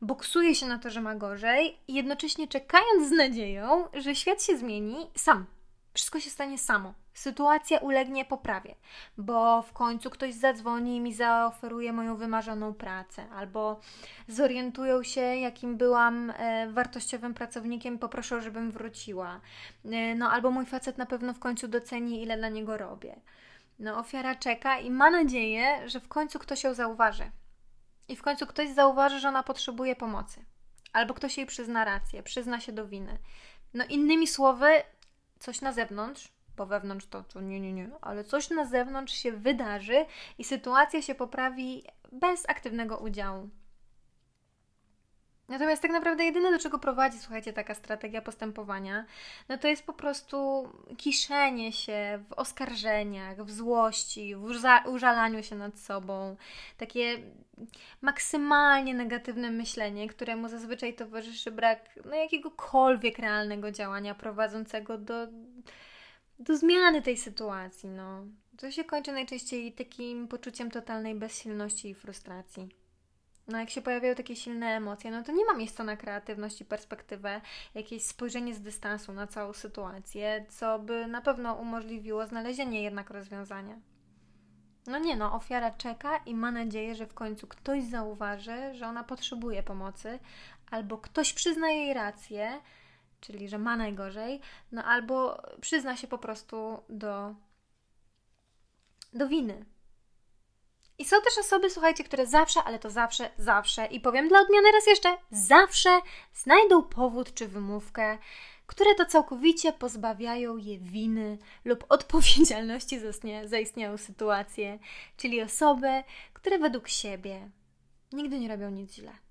boksuje 0.02 0.56
się 0.56 0.66
na 0.66 0.80
to, 0.80 0.90
że 0.90 1.02
ma 1.02 1.16
gorzej, 1.16 1.80
i 1.88 1.94
jednocześnie 1.94 2.48
czekając 2.48 3.10
z 3.10 3.12
nadzieją, 3.12 3.88
że 3.94 4.16
świat 4.16 4.44
się 4.44 4.58
zmieni 4.58 5.08
sam. 5.16 5.46
Wszystko 5.94 6.20
się 6.20 6.30
stanie 6.30 6.58
samo. 6.58 6.94
Sytuacja 7.14 7.80
ulegnie 7.80 8.26
poprawie, 8.26 8.76
bo 9.18 9.62
w 9.62 9.74
końcu 9.74 10.10
ktoś 10.10 10.34
zadzwoni 10.34 10.96
i 10.96 11.00
mi 11.00 11.14
zaoferuje 11.14 11.94
moją 11.94 12.16
wymarzoną 12.16 12.74
pracę, 12.74 13.30
albo 13.30 13.80
zorientują 14.28 15.04
się, 15.04 15.22
jakim 15.22 15.78
byłam 15.78 16.34
e, 16.38 16.68
wartościowym 16.72 17.34
pracownikiem, 17.34 18.00
poproszą, 18.00 18.42
żebym 18.42 18.72
wróciła. 18.72 19.42
E, 19.86 20.16
no, 20.16 20.32
albo 20.32 20.52
mój 20.52 20.66
facet 20.66 20.98
na 20.98 21.06
pewno 21.06 21.34
w 21.34 21.40
końcu 21.40 21.68
doceni, 21.68 22.24
ile 22.24 22.38
dla 22.38 22.50
niego 22.50 22.78
robię. 22.78 23.16
No, 23.80 24.00
ofiara 24.00 24.36
czeka 24.36 24.80
i 24.80 24.92
ma 24.92 25.10
nadzieję, 25.10 25.90
że 25.90 26.00
w 26.00 26.08
końcu 26.08 26.40
ktoś 26.40 26.64
ją 26.64 26.74
zauważy, 26.74 27.32
i 28.08 28.16
w 28.16 28.22
końcu 28.22 28.48
ktoś 28.48 28.70
zauważy, 28.70 29.20
że 29.20 29.28
ona 29.28 29.44
potrzebuje 29.44 29.96
pomocy. 29.96 30.46
Albo 30.94 31.14
ktoś 31.14 31.38
jej 31.38 31.46
przyzna 31.46 31.86
rację, 31.86 32.24
przyzna 32.24 32.60
się 32.60 32.72
do 32.72 32.88
winy. 32.88 33.18
No 33.74 33.86
innymi 33.86 34.28
słowy, 34.28 34.68
coś 35.40 35.62
na 35.62 35.74
zewnątrz, 35.74 36.32
bo 36.58 36.66
wewnątrz 36.66 37.08
to, 37.08 37.24
to 37.24 37.42
nie, 37.42 37.60
nie, 37.60 37.74
nie, 37.74 37.90
ale 38.02 38.24
coś 38.24 38.50
na 38.50 38.66
zewnątrz 38.66 39.14
się 39.14 39.32
wydarzy 39.32 40.06
i 40.38 40.44
sytuacja 40.44 41.02
się 41.02 41.16
poprawi 41.16 41.84
bez 42.12 42.50
aktywnego 42.50 42.98
udziału. 42.98 43.50
Natomiast 45.48 45.82
tak 45.82 45.92
naprawdę 45.92 46.26
jedyne, 46.26 46.52
do 46.52 46.60
czego 46.60 46.80
prowadzi, 46.80 47.20
słuchajcie, 47.20 47.54
taka 47.54 47.76
strategia 47.76 48.22
postępowania, 48.22 49.06
no 49.50 49.58
to 49.58 49.68
jest 49.68 49.86
po 49.86 49.94
prostu 49.94 50.70
kiszenie 50.98 51.72
się 51.72 52.24
w 52.30 52.34
oskarżeniach, 52.34 53.46
w 53.46 53.52
złości, 53.52 54.36
w 54.36 54.44
użalaniu 54.88 55.44
się 55.44 55.56
nad 55.56 55.80
sobą. 55.80 56.36
Takie 56.78 57.18
maksymalnie 58.02 58.94
negatywne 58.94 59.52
myślenie, 59.52 60.08
któremu 60.08 60.50
zazwyczaj 60.50 60.94
towarzyszy 60.94 61.52
brak 61.52 61.80
no, 62.06 62.16
jakiegokolwiek 62.16 63.20
realnego 63.20 63.72
działania 63.72 64.16
prowadzącego 64.16 64.98
do, 64.98 65.28
do 66.40 66.58
zmiany 66.58 67.02
tej 67.02 67.18
sytuacji. 67.18 67.90
No. 67.90 68.26
To 68.58 68.72
się 68.72 68.84
kończy 68.84 69.12
najczęściej 69.12 69.74
takim 69.74 70.28
poczuciem 70.28 70.72
totalnej 70.72 71.16
bezsilności 71.16 71.90
i 71.90 71.94
frustracji. 71.94 72.87
No 73.48 73.60
jak 73.60 73.70
się 73.70 73.82
pojawiają 73.82 74.16
takie 74.16 74.36
silne 74.36 74.68
emocje, 74.68 75.12
no 75.12 75.24
to 75.24 75.32
nie 75.32 75.46
ma 75.46 75.54
miejsca 75.54 75.84
na 75.84 75.98
kreatywność 75.98 76.62
i 76.62 76.66
perspektywę, 76.66 77.42
jakieś 77.76 78.04
spojrzenie 78.04 78.54
z 78.54 78.62
dystansu 78.62 79.14
na 79.14 79.28
całą 79.28 79.54
sytuację, 79.54 80.46
co 80.50 80.80
by 80.80 81.08
na 81.08 81.22
pewno 81.22 81.54
umożliwiło 81.54 82.28
znalezienie 82.28 82.84
jednak 82.84 83.10
rozwiązania. 83.10 83.80
No 84.88 85.00
nie 85.00 85.16
no, 85.16 85.34
ofiara 85.34 85.72
czeka 85.72 86.18
i 86.18 86.36
ma 86.36 86.52
nadzieję, 86.52 86.96
że 86.96 87.06
w 87.06 87.14
końcu 87.14 87.48
ktoś 87.48 87.84
zauważy, 87.84 88.74
że 88.74 88.88
ona 88.88 89.04
potrzebuje 89.04 89.64
pomocy, 89.64 90.20
albo 90.72 90.98
ktoś 90.98 91.34
przyzna 91.34 91.70
jej 91.70 91.94
rację, 91.94 92.62
czyli 93.22 93.50
że 93.50 93.58
ma 93.58 93.78
najgorzej, 93.78 94.42
no 94.72 94.84
albo 94.84 95.42
przyzna 95.62 95.98
się 95.98 96.08
po 96.08 96.18
prostu 96.18 96.84
do, 96.90 97.36
do 99.14 99.28
winy, 99.28 99.66
i 100.98 101.06
są 101.06 101.22
też 101.22 101.38
osoby, 101.38 101.70
słuchajcie, 101.70 102.04
które 102.04 102.28
zawsze, 102.28 102.64
ale 102.64 102.80
to 102.80 102.90
zawsze, 102.90 103.30
zawsze, 103.38 103.86
i 103.86 104.00
powiem 104.00 104.28
dla 104.28 104.40
odmiany 104.40 104.72
raz 104.72 104.88
jeszcze, 104.88 105.18
zawsze 105.32 106.02
znajdą 106.34 106.84
powód 106.84 107.34
czy 107.34 107.48
wymówkę, 107.48 108.18
które 108.66 108.96
to 108.96 109.06
całkowicie 109.06 109.74
pozbawiają 109.74 110.58
je 110.58 110.78
winy 110.80 111.38
lub 111.66 111.86
odpowiedzialności 111.90 113.00
za 113.00 113.08
zaistniałą 113.46 113.98
sytuację, 113.98 114.80
czyli 115.18 115.42
osoby, 115.42 116.04
które 116.34 116.60
według 116.60 116.88
siebie 116.88 117.50
nigdy 118.12 118.40
nie 118.40 118.48
robią 118.48 118.72
nic 118.72 118.94
źle. 118.94 119.27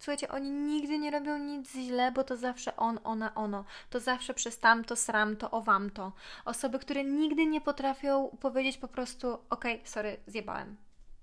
Słuchajcie, 0.00 0.28
oni 0.28 0.50
nigdy 0.50 0.98
nie 0.98 1.10
robią 1.10 1.38
nic 1.38 1.72
źle, 1.72 2.12
bo 2.12 2.24
to 2.24 2.36
zawsze 2.36 2.76
on, 2.76 3.00
ona, 3.04 3.34
ono. 3.34 3.64
To 3.90 4.00
zawsze 4.00 4.34
przez 4.34 4.58
tamto, 4.58 4.96
sram, 4.96 5.36
to, 5.36 5.50
owam 5.50 5.90
to. 5.90 6.12
Osoby, 6.44 6.78
które 6.78 7.04
nigdy 7.04 7.46
nie 7.46 7.60
potrafią 7.60 8.36
powiedzieć 8.40 8.78
po 8.78 8.88
prostu, 8.88 9.32
okej, 9.50 9.74
okay, 9.74 9.88
sorry, 9.88 10.16
zjebałem. 10.26 10.76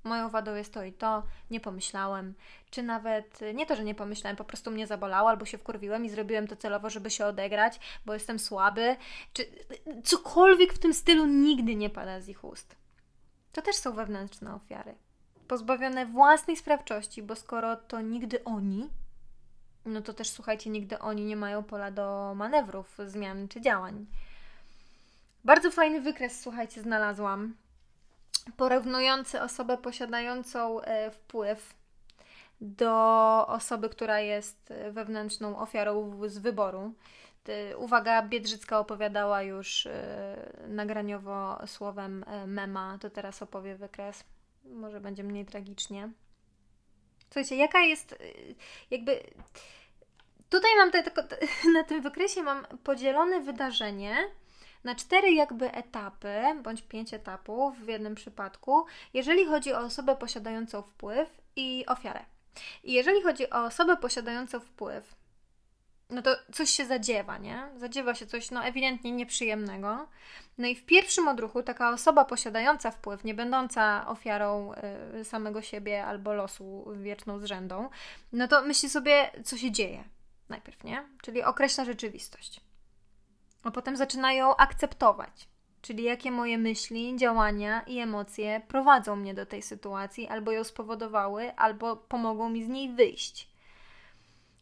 Moją 0.04 0.30
wadą 0.30 0.56
jest 0.56 0.74
to 0.74 0.84
i 0.84 0.94
to, 0.94 1.24
nie 1.52 1.60
pomyślałem. 1.60 2.34
Czy 2.70 2.84
nawet 2.84 3.40
nie 3.54 3.66
to, 3.66 3.76
że 3.76 3.84
nie 3.84 3.96
pomyślałem, 3.96 4.38
po 4.38 4.44
prostu 4.44 4.72
mnie 4.72 4.88
zabolało, 4.88 5.30
albo 5.30 5.46
się 5.46 5.58
wkurwiłem 5.58 6.06
i 6.06 6.10
zrobiłem 6.10 6.48
to 6.48 6.56
celowo, 6.56 6.90
żeby 6.90 7.10
się 7.10 7.26
odegrać, 7.26 7.80
bo 8.06 8.14
jestem 8.14 8.40
słaby. 8.40 8.96
Czy 9.34 9.46
cokolwiek 10.04 10.74
w 10.74 10.80
tym 10.80 10.94
stylu 10.94 11.26
nigdy 11.26 11.76
nie 11.76 11.90
pada 11.90 12.22
z 12.22 12.30
ich 12.30 12.44
ust. 12.44 12.76
To 13.52 13.62
też 13.62 13.76
są 13.76 13.94
wewnętrzne 13.94 14.56
ofiary 14.56 14.96
pozbawione 15.48 16.06
własnej 16.06 16.58
sprawczości, 16.58 17.24
bo 17.24 17.36
skoro 17.36 17.76
to 17.76 18.02
nigdy 18.02 18.44
oni, 18.44 18.90
no 19.86 20.02
to 20.02 20.14
też 20.14 20.30
słuchajcie, 20.30 20.70
nigdy 20.70 21.00
oni 21.00 21.26
nie 21.26 21.36
mają 21.36 21.64
pola 21.64 21.92
do 21.92 22.34
manewrów, 22.36 22.98
zmian 23.06 23.48
czy 23.48 23.62
działań. 23.62 24.06
Bardzo 25.46 25.72
fajny 25.72 26.02
wykres, 26.02 26.42
słuchajcie, 26.42 26.82
znalazłam, 26.82 27.54
porównujący 28.58 29.42
osobę 29.42 29.78
posiadającą 29.78 30.82
e, 30.82 31.12
wpływ 31.12 31.76
do 32.62 32.92
osoby, 33.48 33.90
która 33.90 34.20
jest 34.20 34.74
wewnętrzną 34.92 35.60
ofiarą 35.60 36.20
z 36.28 36.38
wyboru. 36.38 36.94
Uwaga, 37.78 38.22
Biedrzycka 38.22 38.80
opowiadała 38.80 39.42
już 39.42 39.86
e, 39.86 40.36
nagraniowo 40.68 41.68
słowem 41.68 42.24
e, 42.28 42.48
mema, 42.48 42.98
to 43.02 43.10
teraz 43.10 43.42
opowie 43.42 43.76
wykres 43.76 44.24
może 44.70 45.02
będzie 45.02 45.24
mniej 45.24 45.46
tragicznie. 45.46 46.10
Słuchajcie, 47.24 47.56
jaka 47.56 47.82
jest 47.82 48.12
y, 48.12 48.56
jakby. 48.92 49.24
Tutaj 50.50 50.72
mam 50.78 50.92
te, 50.92 51.04
tylko, 51.04 51.22
na 51.78 51.84
tym 51.84 52.02
wykresie 52.02 52.44
mam 52.44 52.66
podzielone 52.84 53.40
wydarzenie 53.40 54.16
na 54.84 54.96
cztery 54.96 55.32
jakby 55.32 55.72
etapy, 55.72 56.42
bądź 56.64 56.82
pięć 56.82 57.14
etapów 57.14 57.80
w 57.80 57.88
jednym 57.88 58.16
przypadku, 58.16 58.86
jeżeli 59.14 59.46
chodzi 59.46 59.74
o 59.74 59.80
osobę 59.80 60.16
posiadającą 60.16 60.82
wpływ 60.82 61.42
i 61.56 61.86
ofiarę. 61.88 62.26
I 62.84 62.94
jeżeli 62.94 63.22
chodzi 63.22 63.50
o 63.50 63.66
osobę 63.66 63.98
posiadającą 63.98 64.60
wpływ, 64.60 65.16
no 66.10 66.22
to 66.22 66.36
coś 66.52 66.70
się 66.70 66.86
zadziewa, 66.86 67.38
nie? 67.38 67.70
Zadziewa 67.76 68.16
się 68.16 68.26
coś, 68.26 68.52
no 68.52 68.64
ewidentnie 68.64 69.12
nieprzyjemnego. 69.12 70.08
No 70.58 70.68
i 70.68 70.76
w 70.76 70.86
pierwszym 70.86 71.28
odruchu 71.28 71.64
taka 71.64 71.90
osoba 71.90 72.26
posiadająca 72.26 72.92
wpływ, 72.92 73.24
nie 73.24 73.34
będąca 73.34 74.08
ofiarą 74.08 74.72
y, 75.20 75.26
samego 75.26 75.62
siebie 75.62 76.06
albo 76.06 76.34
losu 76.34 76.86
wieczną 76.96 77.40
zrzędą, 77.40 77.90
no 78.34 78.48
to 78.48 78.62
myśli 78.62 78.90
sobie, 78.90 79.32
co 79.44 79.58
się 79.58 79.72
dzieje 79.72 80.04
najpierw, 80.50 80.84
nie? 80.84 81.04
Czyli 81.22 81.44
określa 81.44 81.86
rzeczywistość. 81.86 82.62
A 83.64 83.72
potem 83.72 83.98
zaczynają 83.98 84.56
akceptować, 84.56 85.48
czyli 85.82 86.04
jakie 86.04 86.32
moje 86.32 86.58
myśli, 86.58 87.16
działania 87.18 87.82
i 87.82 88.00
emocje 88.00 88.62
prowadzą 88.68 89.16
mnie 89.16 89.34
do 89.34 89.46
tej 89.46 89.62
sytuacji, 89.62 90.28
albo 90.28 90.52
ją 90.52 90.64
spowodowały, 90.64 91.56
albo 91.56 91.98
pomogą 91.98 92.50
mi 92.50 92.64
z 92.64 92.68
niej 92.68 92.90
wyjść. 92.90 93.57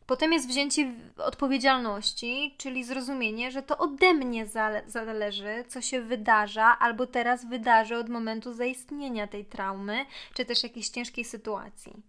Potem 0.07 0.33
jest 0.33 0.47
wzięcie 0.47 0.93
odpowiedzialności, 1.17 2.55
czyli 2.57 2.83
zrozumienie, 2.83 3.51
że 3.51 3.61
to 3.61 3.77
ode 3.77 4.13
mnie 4.13 4.45
zależy, 4.87 5.63
co 5.67 5.81
się 5.81 6.01
wydarza 6.01 6.79
albo 6.79 7.07
teraz 7.07 7.45
wydarzy 7.45 7.97
od 7.97 8.09
momentu 8.09 8.53
zaistnienia 8.53 9.27
tej 9.27 9.45
traumy, 9.45 10.05
czy 10.33 10.45
też 10.45 10.63
jakiejś 10.63 10.89
ciężkiej 10.89 11.25
sytuacji. 11.25 12.03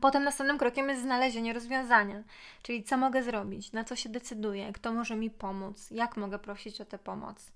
Potem 0.00 0.24
następnym 0.24 0.58
krokiem 0.58 0.88
jest 0.88 1.02
znalezienie 1.02 1.52
rozwiązania, 1.52 2.22
czyli 2.62 2.84
co 2.84 2.96
mogę 2.96 3.22
zrobić, 3.22 3.72
na 3.72 3.84
co 3.84 3.96
się 3.96 4.08
decyduję, 4.08 4.72
kto 4.72 4.92
może 4.92 5.16
mi 5.16 5.30
pomóc, 5.30 5.90
jak 5.90 6.16
mogę 6.16 6.38
prosić 6.38 6.80
o 6.80 6.84
tę 6.84 6.98
pomoc. 6.98 7.52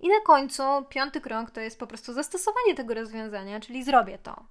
I 0.00 0.08
na 0.08 0.20
końcu 0.26 0.62
piąty 0.88 1.20
krok 1.20 1.50
to 1.50 1.60
jest 1.60 1.78
po 1.78 1.86
prostu 1.86 2.12
zastosowanie 2.12 2.74
tego 2.74 2.94
rozwiązania, 2.94 3.60
czyli 3.60 3.84
zrobię 3.84 4.18
to. 4.18 4.46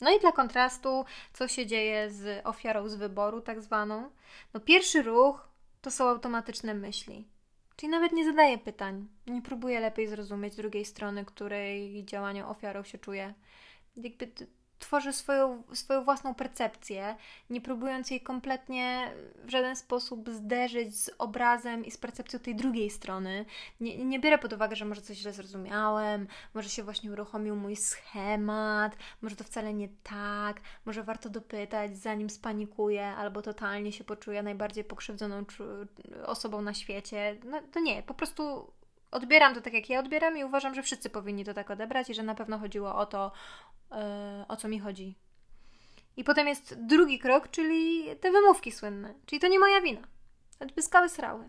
No 0.00 0.16
i 0.16 0.20
dla 0.20 0.32
kontrastu, 0.32 1.04
co 1.32 1.48
się 1.48 1.66
dzieje 1.66 2.10
z 2.10 2.46
ofiarą 2.46 2.88
z 2.88 2.94
wyboru, 2.94 3.40
tak 3.40 3.60
zwaną? 3.60 4.10
No, 4.54 4.60
pierwszy 4.60 5.02
ruch 5.02 5.48
to 5.82 5.90
są 5.90 6.08
automatyczne 6.08 6.74
myśli. 6.74 7.28
Czyli 7.76 7.90
nawet 7.90 8.12
nie 8.12 8.24
zadaję 8.24 8.58
pytań, 8.58 9.08
nie 9.26 9.42
próbuję 9.42 9.80
lepiej 9.80 10.06
zrozumieć 10.06 10.56
drugiej 10.56 10.84
strony, 10.84 11.24
której 11.24 12.04
działaniu 12.04 12.50
ofiarą 12.50 12.82
się 12.82 12.98
czuje. 12.98 13.34
Jakby 13.96 14.28
tworzy 14.84 15.12
swoją, 15.12 15.62
swoją 15.72 16.04
własną 16.04 16.34
percepcję, 16.34 17.16
nie 17.50 17.60
próbując 17.60 18.10
jej 18.10 18.20
kompletnie 18.20 19.12
w 19.44 19.50
żaden 19.50 19.76
sposób 19.76 20.30
zderzyć 20.30 20.96
z 20.96 21.10
obrazem 21.18 21.84
i 21.84 21.90
z 21.90 21.98
percepcją 21.98 22.38
tej 22.38 22.54
drugiej 22.54 22.90
strony. 22.90 23.44
Nie, 23.80 24.04
nie 24.04 24.20
biorę 24.20 24.38
pod 24.38 24.52
uwagę, 24.52 24.76
że 24.76 24.84
może 24.84 25.02
coś 25.02 25.16
źle 25.16 25.32
zrozumiałem, 25.32 26.26
może 26.54 26.68
się 26.68 26.82
właśnie 26.82 27.12
uruchomił 27.12 27.56
mój 27.56 27.76
schemat, 27.76 28.96
może 29.22 29.36
to 29.36 29.44
wcale 29.44 29.74
nie 29.74 29.88
tak, 30.02 30.60
może 30.84 31.02
warto 31.02 31.30
dopytać, 31.30 31.98
zanim 31.98 32.30
spanikuję 32.30 33.06
albo 33.06 33.42
totalnie 33.42 33.92
się 33.92 34.04
poczuję 34.04 34.42
najbardziej 34.42 34.84
pokrzywdzoną 34.84 35.44
osobą 36.26 36.62
na 36.62 36.74
świecie. 36.74 37.36
No 37.44 37.62
to 37.72 37.80
nie, 37.80 38.02
po 38.02 38.14
prostu 38.14 38.72
odbieram 39.14 39.54
to 39.54 39.60
tak, 39.60 39.72
jak 39.72 39.90
ja 39.90 40.00
odbieram 40.00 40.38
i 40.38 40.44
uważam, 40.44 40.74
że 40.74 40.82
wszyscy 40.82 41.10
powinni 41.10 41.44
to 41.44 41.54
tak 41.54 41.70
odebrać 41.70 42.10
i 42.10 42.14
że 42.14 42.22
na 42.22 42.34
pewno 42.34 42.58
chodziło 42.58 42.94
o 42.94 43.06
to, 43.06 43.32
yy, 43.90 43.96
o 44.48 44.56
co 44.56 44.68
mi 44.68 44.80
chodzi. 44.80 45.18
I 46.16 46.24
potem 46.24 46.48
jest 46.48 46.86
drugi 46.86 47.18
krok, 47.18 47.50
czyli 47.50 48.04
te 48.20 48.30
wymówki 48.30 48.72
słynne. 48.72 49.14
Czyli 49.26 49.40
to 49.40 49.48
nie 49.48 49.58
moja 49.58 49.80
wina. 49.80 50.00
Choćby 50.58 50.82
skały 50.82 51.08
srały. 51.08 51.48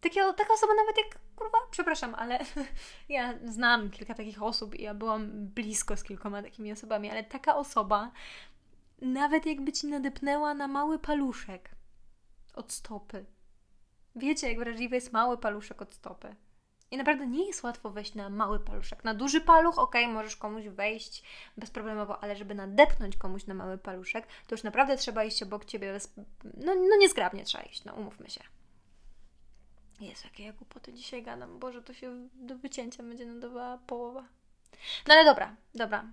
Takie, 0.00 0.20
taka 0.20 0.54
osoba 0.54 0.74
nawet 0.74 0.96
jak, 0.96 1.18
kurwa, 1.36 1.58
przepraszam, 1.70 2.14
ale 2.14 2.38
ja 3.08 3.34
znam 3.44 3.90
kilka 3.90 4.14
takich 4.14 4.42
osób 4.42 4.74
i 4.74 4.82
ja 4.82 4.94
byłam 4.94 5.30
blisko 5.30 5.96
z 5.96 6.04
kilkoma 6.04 6.42
takimi 6.42 6.72
osobami, 6.72 7.10
ale 7.10 7.24
taka 7.24 7.56
osoba, 7.56 8.10
nawet 9.00 9.46
jakby 9.46 9.72
ci 9.72 9.86
nadepnęła 9.86 10.54
na 10.54 10.68
mały 10.68 10.98
paluszek 10.98 11.70
od 12.54 12.72
stopy. 12.72 13.24
Wiecie, 14.16 14.48
jak 14.48 14.58
wrażliwy 14.58 14.94
jest 14.94 15.12
mały 15.12 15.38
paluszek 15.38 15.82
od 15.82 15.94
stopy. 15.94 16.36
I 16.94 16.96
naprawdę 16.96 17.26
nie 17.26 17.46
jest 17.46 17.62
łatwo 17.62 17.90
wejść 17.90 18.14
na 18.14 18.30
mały 18.30 18.60
paluszek. 18.60 19.04
Na 19.04 19.14
duży 19.14 19.40
paluch, 19.40 19.78
ok, 19.78 19.94
możesz 20.08 20.36
komuś 20.36 20.64
wejść 20.64 21.22
bezproblemowo, 21.56 22.22
ale 22.22 22.36
żeby 22.36 22.54
nadepnąć 22.54 23.16
komuś 23.16 23.46
na 23.46 23.54
mały 23.54 23.78
paluszek, 23.78 24.26
to 24.46 24.54
już 24.54 24.62
naprawdę 24.62 24.96
trzeba 24.96 25.24
iść 25.24 25.42
obok 25.42 25.64
ciebie. 25.64 25.92
Bez... 25.92 26.14
No, 26.44 26.74
no 26.74 26.96
niezgrabnie 26.98 27.44
trzeba 27.44 27.64
iść, 27.64 27.84
no 27.84 27.94
umówmy 27.94 28.30
się. 28.30 28.40
Jest 30.00 30.24
jakie 30.24 30.44
ja 30.44 30.52
głupoty 30.52 30.92
dzisiaj 30.92 31.22
gadam. 31.22 31.58
Boże, 31.58 31.82
to 31.82 31.94
się 31.94 32.28
do 32.34 32.58
wycięcia 32.58 33.02
będzie 33.02 33.26
nadawała 33.26 33.78
połowa. 33.78 34.24
No 35.08 35.14
ale 35.14 35.24
dobra, 35.24 35.56
dobra. 35.74 36.04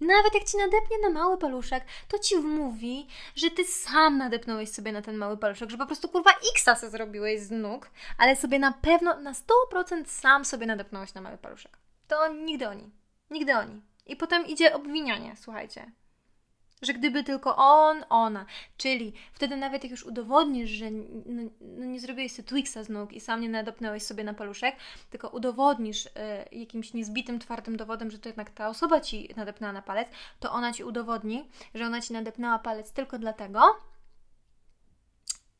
Nawet 0.00 0.34
jak 0.34 0.44
ci 0.44 0.56
nadepnie 0.56 0.98
na 0.98 1.10
mały 1.10 1.38
paluszek, 1.38 1.84
to 2.08 2.18
ci 2.18 2.36
wmówi, 2.36 3.06
że 3.36 3.50
ty 3.50 3.64
sam 3.64 4.18
nadepnąłeś 4.18 4.70
sobie 4.70 4.92
na 4.92 5.02
ten 5.02 5.16
mały 5.16 5.36
paluszek, 5.36 5.70
że 5.70 5.78
po 5.78 5.86
prostu 5.86 6.08
kurwa 6.08 6.30
Xa 6.30 6.76
se 6.76 6.90
zrobiłeś 6.90 7.40
z 7.40 7.50
nóg, 7.50 7.90
ale 8.18 8.36
sobie 8.36 8.58
na 8.58 8.72
pewno, 8.72 9.20
na 9.20 9.32
100% 9.32 10.04
sam 10.06 10.44
sobie 10.44 10.66
nadepnąłeś 10.66 11.14
na 11.14 11.20
mały 11.20 11.38
paluszek. 11.38 11.78
To 12.08 12.28
nigdy 12.32 12.68
oni. 12.68 12.90
Nigdy 13.30 13.56
oni. 13.56 13.80
I 14.06 14.16
potem 14.16 14.46
idzie 14.46 14.74
obwinianie, 14.74 15.36
słuchajcie. 15.36 15.92
Że 16.82 16.94
gdyby 16.94 17.24
tylko 17.24 17.56
on, 17.56 18.04
ona, 18.08 18.46
czyli 18.76 19.12
wtedy 19.32 19.56
nawet 19.56 19.82
jak 19.82 19.90
już 19.90 20.04
udowodnisz, 20.04 20.70
że 20.70 20.90
no, 20.90 21.42
no 21.60 21.84
nie 21.84 22.00
zrobiłeś 22.00 22.32
sobie 22.32 22.48
Twixa 22.48 22.84
z 22.84 22.88
nóg 22.88 23.12
i 23.12 23.20
sam 23.20 23.40
nie 23.40 23.48
nadopnęłeś 23.48 24.02
sobie 24.02 24.24
na 24.24 24.34
paluszek, 24.34 24.76
tylko 25.10 25.28
udowodnisz 25.28 26.06
y, 26.06 26.10
jakimś 26.52 26.94
niezbitym, 26.94 27.38
twardym 27.38 27.76
dowodem, 27.76 28.10
że 28.10 28.18
to 28.18 28.28
jednak 28.28 28.50
ta 28.50 28.68
osoba 28.68 29.00
ci 29.00 29.28
nadepnęła 29.36 29.72
na 29.72 29.82
palec, 29.82 30.08
to 30.40 30.52
ona 30.52 30.72
ci 30.72 30.84
udowodni, 30.84 31.48
że 31.74 31.86
ona 31.86 32.00
ci 32.00 32.12
nadepnęła 32.12 32.58
palec 32.58 32.92
tylko 32.92 33.18
dlatego, 33.18 33.60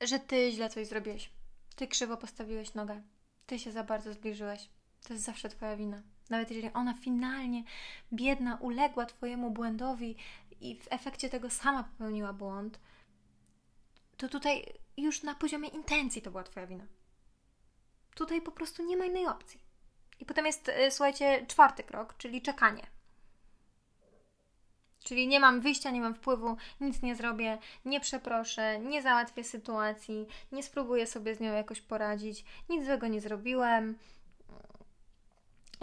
że 0.01 0.19
ty 0.19 0.51
źle 0.53 0.71
coś 0.71 0.87
zrobiłeś. 0.87 1.31
Ty 1.77 1.89
krzywo 1.89 2.17
postawiłeś 2.17 2.75
nogę. 2.75 3.03
Ty 3.47 3.59
się 3.59 3.73
za 3.73 3.85
bardzo 3.85 4.13
zbliżyłeś. 4.13 4.69
To 5.07 5.13
jest 5.13 5.25
zawsze 5.25 5.49
twoja 5.49 5.77
wina. 5.77 6.03
Nawet 6.31 6.51
jeżeli 6.51 6.73
ona 6.73 6.95
finalnie, 6.95 7.65
biedna, 8.13 8.59
uległa 8.61 9.07
Twojemu 9.07 9.51
błędowi 9.51 10.17
i 10.61 10.81
w 10.81 10.87
efekcie 10.91 11.29
tego 11.29 11.51
sama 11.51 11.85
popełniła 11.85 12.33
błąd, 12.33 12.81
to 14.17 14.29
tutaj 14.29 14.65
już 14.97 15.23
na 15.23 15.35
poziomie 15.35 15.69
intencji 15.69 16.23
to 16.23 16.31
była 16.31 16.43
Twoja 16.43 16.67
wina. 16.67 16.87
Tutaj 18.15 18.43
po 18.43 18.53
prostu 18.53 18.83
nie 18.83 18.97
ma 18.97 19.05
innej 19.05 19.27
opcji. 19.27 19.61
I 20.21 20.27
potem 20.27 20.47
jest, 20.47 20.69
y, 20.69 20.91
słuchajcie, 20.91 21.47
czwarty 21.47 21.83
krok, 21.83 22.17
czyli 22.17 22.43
czekanie. 22.43 22.87
Czyli 25.05 25.29
nie 25.29 25.41
mam 25.41 25.61
wyjścia, 25.61 25.91
nie 25.91 26.01
mam 26.01 26.15
wpływu, 26.15 26.57
nic 26.81 27.03
nie 27.03 27.17
zrobię, 27.17 27.59
nie 27.85 28.01
przeproszę, 28.01 28.79
nie 28.79 29.03
załatwię 29.03 29.45
sytuacji, 29.45 30.27
nie 30.53 30.63
spróbuję 30.63 31.07
sobie 31.07 31.35
z 31.35 31.41
nią 31.41 31.53
jakoś 31.53 31.81
poradzić, 31.81 32.45
nic 32.69 32.85
złego 32.85 33.07
nie 33.07 33.21
zrobiłem, 33.21 33.99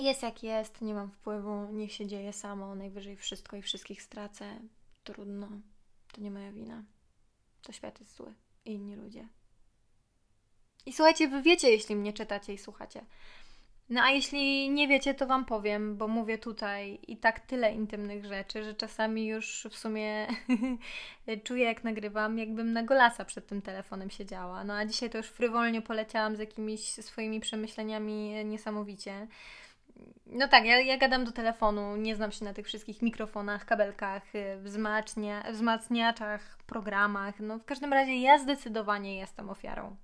jest 0.04 0.24
jak 0.24 0.44
jest, 0.44 0.82
nie 0.82 0.94
mam 0.94 1.12
wpływu, 1.12 1.68
niech 1.72 1.94
się 1.94 2.08
dzieje 2.08 2.34
samo, 2.34 2.76
najwyżej 2.76 3.16
wszystko 3.16 3.58
i 3.58 3.62
wszystkich 3.62 4.02
stracę. 4.02 4.60
Trudno, 5.04 5.48
to 6.14 6.22
nie 6.22 6.32
moja 6.32 6.52
wina. 6.52 6.84
To 7.62 7.72
świat 7.72 8.00
jest 8.00 8.16
zły 8.16 8.34
i 8.66 8.72
inni 8.74 8.96
ludzie. 8.96 9.28
I 10.86 10.94
słuchajcie, 10.94 11.28
wy 11.28 11.42
wiecie, 11.42 11.70
jeśli 11.72 11.96
mnie 11.96 12.14
czytacie 12.14 12.54
i 12.54 12.58
słuchacie. 12.58 13.06
No 13.90 14.02
a 14.02 14.12
jeśli 14.12 14.70
nie 14.70 14.88
wiecie, 14.88 15.14
to 15.14 15.28
Wam 15.28 15.46
powiem, 15.46 15.98
bo 15.98 16.08
mówię 16.08 16.38
tutaj 16.38 17.00
i 17.08 17.18
tak 17.18 17.40
tyle 17.40 17.74
intymnych 17.74 18.26
rzeczy, 18.26 18.64
że 18.64 18.74
czasami 18.74 19.28
już 19.28 19.68
w 19.72 19.78
sumie 19.78 20.28
czuję, 21.44 21.66
jak 21.66 21.84
nagrywam, 21.84 22.38
jakbym 22.38 22.74
na 22.74 22.84
golasa 22.84 23.26
przed 23.26 23.48
tym 23.48 23.62
telefonem 23.62 24.10
siedziała. 24.10 24.64
No 24.64 24.74
a 24.74 24.86
dzisiaj 24.86 25.10
to 25.10 25.18
już 25.18 25.28
frywolnie 25.28 25.82
poleciałam 25.82 26.36
z 26.36 26.40
jakimiś 26.40 26.82
swoimi 26.82 27.40
przemyśleniami 27.40 28.46
niesamowicie. 28.46 29.28
No 30.26 30.48
tak, 30.48 30.66
ja, 30.66 30.80
ja 30.80 30.98
gadam 30.98 31.26
do 31.26 31.32
telefonu, 31.32 31.96
nie 31.96 32.16
znam 32.16 32.32
się 32.32 32.46
na 32.46 32.54
tych 32.54 32.66
wszystkich 32.66 33.02
mikrofonach, 33.02 33.66
kabelkach, 33.66 34.36
y, 34.36 34.58
wzmacnia, 34.58 35.44
wzmacniaczach, 35.52 36.58
programach. 36.68 37.40
No 37.40 37.60
w 37.60 37.66
każdym 37.66 37.94
razie 37.94 38.22
ja 38.22 38.40
zdecydowanie 38.40 39.18
jestem 39.18 39.50
ofiarą. 39.50 39.96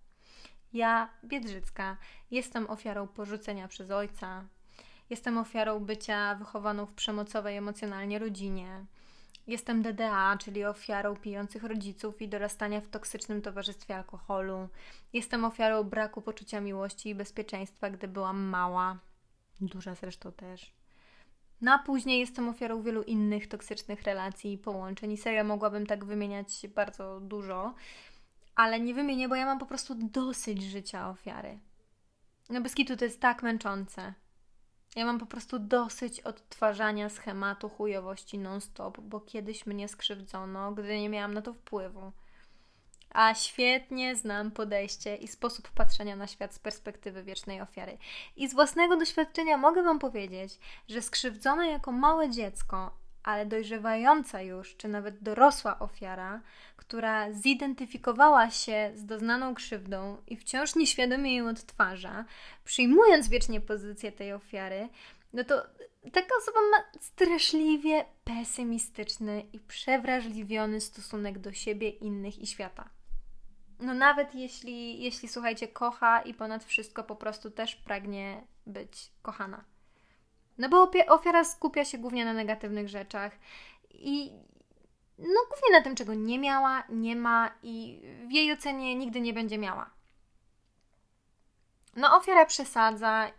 Ja, 0.74 1.10
Biedrzycka, 1.24 1.98
jestem 2.32 2.70
ofiarą 2.70 3.08
porzucenia 3.08 3.68
przez 3.68 3.92
ojca. 3.92 4.44
Jestem 5.10 5.38
ofiarą 5.38 5.80
bycia 5.80 6.36
wychowaną 6.36 6.86
w 6.86 6.94
przemocowej 6.94 7.58
emocjonalnie 7.58 8.20
rodzinie. 8.20 8.86
Jestem 9.48 9.82
DDA, 9.82 10.38
czyli 10.38 10.66
ofiarą 10.66 11.16
pijących 11.16 11.64
rodziców 11.64 12.22
i 12.22 12.30
dorastania 12.30 12.82
w 12.82 12.88
toksycznym 12.88 13.42
towarzystwie 13.42 13.96
alkoholu. 13.96 14.70
Jestem 15.14 15.46
ofiarą 15.46 15.84
braku 15.84 16.22
poczucia 16.22 16.62
miłości 16.62 17.10
i 17.10 17.16
bezpieczeństwa, 17.16 17.90
gdy 17.90 18.08
byłam 18.08 18.42
mała 18.42 18.98
duża 19.62 19.96
zresztą 19.96 20.32
też. 20.32 20.74
No 21.62 21.74
a 21.74 21.80
później 21.80 22.20
jestem 22.20 22.50
ofiarą 22.50 22.82
wielu 22.82 23.04
innych 23.04 23.48
toksycznych 23.48 24.04
relacji 24.04 24.54
i 24.54 24.58
połączeń 24.58 25.12
i 25.12 25.18
serio 25.18 25.44
mogłabym 25.44 25.86
tak 25.86 26.06
wymieniać 26.06 26.68
bardzo 26.76 27.20
dużo, 27.20 27.74
ale 28.56 28.80
nie 28.80 28.94
wymienię, 28.94 29.30
bo 29.30 29.36
ja 29.36 29.46
mam 29.46 29.60
po 29.60 29.66
prostu 29.66 29.96
dosyć 29.96 30.64
życia 30.64 31.10
ofiary. 31.10 31.60
No 32.50 32.62
bez 32.62 32.76
kitu 32.76 32.98
to 32.98 33.06
jest 33.06 33.22
tak 33.22 33.44
męczące. 33.44 34.14
Ja 34.96 35.06
mam 35.06 35.20
po 35.20 35.26
prostu 35.26 35.60
dosyć 35.60 36.20
odtwarzania 36.20 37.10
schematu 37.10 37.70
chujowości 37.70 38.40
non-stop, 38.40 39.00
bo 39.02 39.20
kiedyś 39.20 39.66
mnie 39.66 39.88
skrzywdzono, 39.88 40.72
gdy 40.72 41.00
nie 41.00 41.10
miałam 41.10 41.34
na 41.34 41.42
to 41.42 41.54
wpływu 41.54 42.12
a 43.14 43.36
świetnie 43.36 44.16
znam 44.16 44.52
podejście 44.52 45.16
i 45.16 45.28
sposób 45.28 45.72
patrzenia 45.72 46.16
na 46.16 46.28
świat 46.28 46.54
z 46.54 46.60
perspektywy 46.60 47.24
wiecznej 47.24 47.62
ofiary. 47.62 47.98
I 48.36 48.50
z 48.50 48.54
własnego 48.54 48.98
doświadczenia 48.98 49.58
mogę 49.58 49.84
Wam 49.84 50.00
powiedzieć, 50.00 50.60
że 50.88 51.02
skrzywdzona 51.02 51.66
jako 51.68 51.92
małe 51.92 52.30
dziecko, 52.30 52.98
ale 53.24 53.46
dojrzewająca 53.46 54.42
już, 54.42 54.76
czy 54.76 54.88
nawet 54.88 55.24
dorosła 55.24 55.80
ofiara, 55.80 56.42
która 56.78 57.32
zidentyfikowała 57.32 58.50
się 58.50 58.92
z 58.96 59.06
doznaną 59.06 59.56
krzywdą 59.56 60.18
i 60.28 60.38
wciąż 60.38 60.76
nieświadomie 60.76 61.36
ją 61.36 61.50
odtwarza, 61.50 62.26
przyjmując 62.66 63.30
wiecznie 63.30 63.62
pozycję 63.62 64.12
tej 64.12 64.34
ofiary, 64.34 64.90
no 65.34 65.44
to 65.44 65.64
taka 66.12 66.36
osoba 66.42 66.60
ma 66.72 67.00
straszliwie 67.00 68.06
pesymistyczny 68.24 69.46
i 69.54 69.60
przewrażliwiony 69.60 70.82
stosunek 70.82 71.40
do 71.40 71.54
siebie, 71.54 71.90
innych 71.90 72.40
i 72.40 72.48
świata 72.48 72.90
no 73.80 73.94
nawet 73.94 74.36
jeśli, 74.36 75.04
jeśli 75.04 75.30
słuchajcie, 75.30 75.68
kocha 75.68 76.22
i 76.22 76.34
ponad 76.34 76.64
wszystko 76.64 77.04
po 77.04 77.16
prostu 77.16 77.52
też 77.52 77.76
pragnie 77.76 78.44
być 78.66 79.12
kochana. 79.22 79.64
No 80.58 80.70
bo 80.70 80.92
ofiara 81.08 81.44
skupia 81.44 81.86
się 81.86 81.98
głównie 81.98 82.26
na 82.26 82.34
negatywnych 82.34 82.90
rzeczach 82.90 83.32
i 83.94 84.32
no 85.18 85.40
głównie 85.50 85.78
na 85.78 85.82
tym, 85.82 85.96
czego 85.96 86.14
nie 86.14 86.40
miała, 86.40 86.84
nie 86.90 87.16
ma 87.16 87.52
i 87.64 88.02
w 88.28 88.32
jej 88.32 88.54
ocenie 88.54 88.96
nigdy 88.96 89.22
nie 89.22 89.34
będzie 89.34 89.58
miała. 89.58 89.90
No 91.96 92.18
ofiara 92.18 92.46
przesadza 92.46 93.32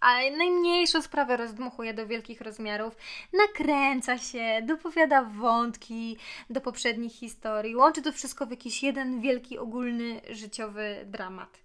a 0.00 0.16
najmniejszą 0.38 1.02
sprawę 1.02 1.36
rozdmuchuje 1.36 1.94
do 1.94 2.06
wielkich 2.06 2.40
rozmiarów, 2.40 2.96
nakręca 3.32 4.18
się, 4.18 4.62
dopowiada 4.66 5.22
wątki 5.22 6.16
do 6.50 6.60
poprzednich 6.60 7.12
historii, 7.12 7.76
łączy 7.76 8.02
to 8.02 8.12
wszystko 8.12 8.46
w 8.46 8.50
jakiś 8.50 8.82
jeden 8.82 9.20
wielki, 9.20 9.58
ogólny, 9.58 10.20
życiowy 10.30 11.04
dramat. 11.06 11.58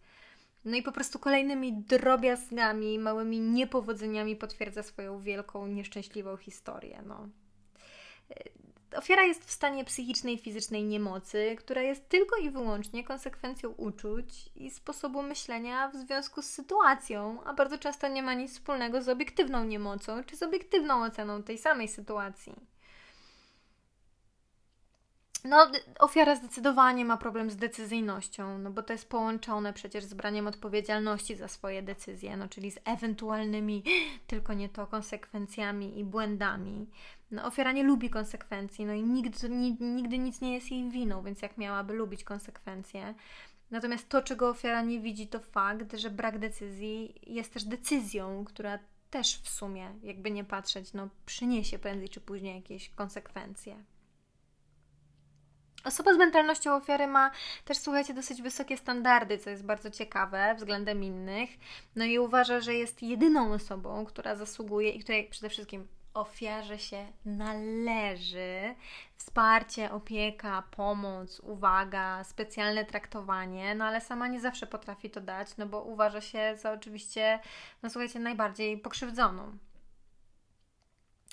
No 0.66 0.78
i 0.78 0.84
po 0.84 0.92
prostu 0.92 1.20
kolejnymi 1.20 1.74
drobiazgami, 1.74 3.00
małymi 3.00 3.40
niepowodzeniami 3.40 4.36
potwierdza 4.36 4.84
swoją 4.84 5.20
wielką, 5.20 5.68
nieszczęśliwą 5.68 6.38
historię. 6.38 7.04
No. 7.08 7.30
Ofiara 8.98 9.24
jest 9.24 9.46
w 9.46 9.52
stanie 9.52 9.86
psychicznej 9.86 10.36
i 10.36 10.38
fizycznej 10.38 10.84
niemocy, 10.84 11.56
która 11.60 11.82
jest 11.82 12.10
tylko 12.10 12.38
i 12.38 12.50
wyłącznie 12.50 13.04
konsekwencją 13.04 13.70
uczuć 13.70 14.50
i 14.56 14.72
sposobu 14.72 15.24
myślenia 15.24 15.90
w 15.90 15.96
związku 15.96 16.42
z 16.42 16.46
sytuacją, 16.46 17.44
a 17.44 17.54
bardzo 17.54 17.78
często 17.78 18.08
nie 18.08 18.24
ma 18.24 18.34
nic 18.34 18.52
wspólnego 18.52 19.02
z 19.02 19.10
obiektywną 19.10 19.64
niemocą 19.64 20.24
czy 20.24 20.38
z 20.38 20.44
obiektywną 20.44 21.04
oceną 21.04 21.44
tej 21.44 21.58
samej 21.58 21.88
sytuacji. 21.88 22.75
No, 25.46 25.72
ofiara 26.00 26.36
zdecydowanie 26.36 27.06
ma 27.06 27.18
problem 27.18 27.52
z 27.52 27.56
decyzyjnością, 27.56 28.58
no 28.58 28.72
bo 28.72 28.84
to 28.84 28.94
jest 28.94 29.10
połączone 29.10 29.74
przecież 29.74 30.04
z 30.04 30.14
braniem 30.14 30.48
odpowiedzialności 30.48 31.36
za 31.36 31.48
swoje 31.48 31.82
decyzje, 31.82 32.38
no 32.38 32.48
czyli 32.48 32.72
z 32.72 32.80
ewentualnymi, 32.86 33.84
tylko 34.28 34.54
nie 34.54 34.70
to, 34.70 34.88
konsekwencjami 34.88 36.00
i 36.00 36.04
błędami. 36.04 36.88
No, 37.32 37.46
ofiara 37.46 37.72
nie 37.72 37.84
lubi 37.84 38.10
konsekwencji, 38.10 38.86
no 38.86 38.94
i 38.94 39.04
nigdy, 39.04 39.50
nigdy 39.80 40.18
nic 40.18 40.42
nie 40.42 40.54
jest 40.54 40.72
jej 40.72 40.90
winą, 40.90 41.24
więc 41.24 41.42
jak 41.42 41.58
miałaby 41.58 41.94
lubić 41.94 42.24
konsekwencje? 42.24 43.14
Natomiast 43.72 44.10
to, 44.10 44.22
czego 44.22 44.50
ofiara 44.50 44.82
nie 44.82 45.00
widzi, 45.00 45.28
to 45.28 45.40
fakt, 45.40 45.98
że 45.98 46.10
brak 46.10 46.40
decyzji 46.40 47.16
jest 47.28 47.54
też 47.54 47.64
decyzją, 47.64 48.46
która 48.46 48.80
też 49.10 49.42
w 49.42 49.50
sumie, 49.50 49.94
jakby 50.04 50.32
nie 50.32 50.44
patrzeć, 50.44 50.94
no 50.94 51.10
przyniesie 51.26 51.80
prędzej 51.80 52.10
czy 52.10 52.22
później 52.22 52.56
jakieś 52.56 52.90
konsekwencje. 52.90 53.76
Osoba 55.86 56.14
z 56.14 56.18
mentalnością 56.18 56.76
ofiary 56.76 57.08
ma 57.08 57.32
też, 57.66 57.78
słuchajcie, 57.78 58.14
dosyć 58.14 58.42
wysokie 58.42 58.78
standardy, 58.78 59.38
co 59.38 59.50
jest 59.50 59.66
bardzo 59.66 59.92
ciekawe 59.92 60.56
względem 60.58 61.04
innych. 61.04 61.50
No 61.96 62.06
i 62.06 62.20
uważa, 62.20 62.60
że 62.60 62.74
jest 62.74 63.04
jedyną 63.04 63.54
osobą, 63.54 64.06
która 64.06 64.36
zasługuje 64.36 64.90
i 64.90 65.00
której 65.00 65.30
przede 65.30 65.50
wszystkim 65.50 65.88
ofiarze 66.14 66.80
się 66.80 67.08
należy 67.26 68.76
wsparcie, 69.18 69.92
opieka, 69.92 70.64
pomoc, 70.72 71.40
uwaga, 71.40 72.24
specjalne 72.24 72.86
traktowanie, 72.86 73.76
no 73.76 73.86
ale 73.86 74.02
sama 74.02 74.28
nie 74.28 74.40
zawsze 74.40 74.68
potrafi 74.68 75.10
to 75.10 75.22
dać, 75.22 75.58
no 75.58 75.66
bo 75.66 75.82
uważa 75.82 76.22
się 76.22 76.58
za 76.58 76.72
oczywiście, 76.72 77.40
no 77.84 77.90
słuchajcie, 77.90 78.20
najbardziej 78.20 78.78
pokrzywdzoną. 78.78 79.58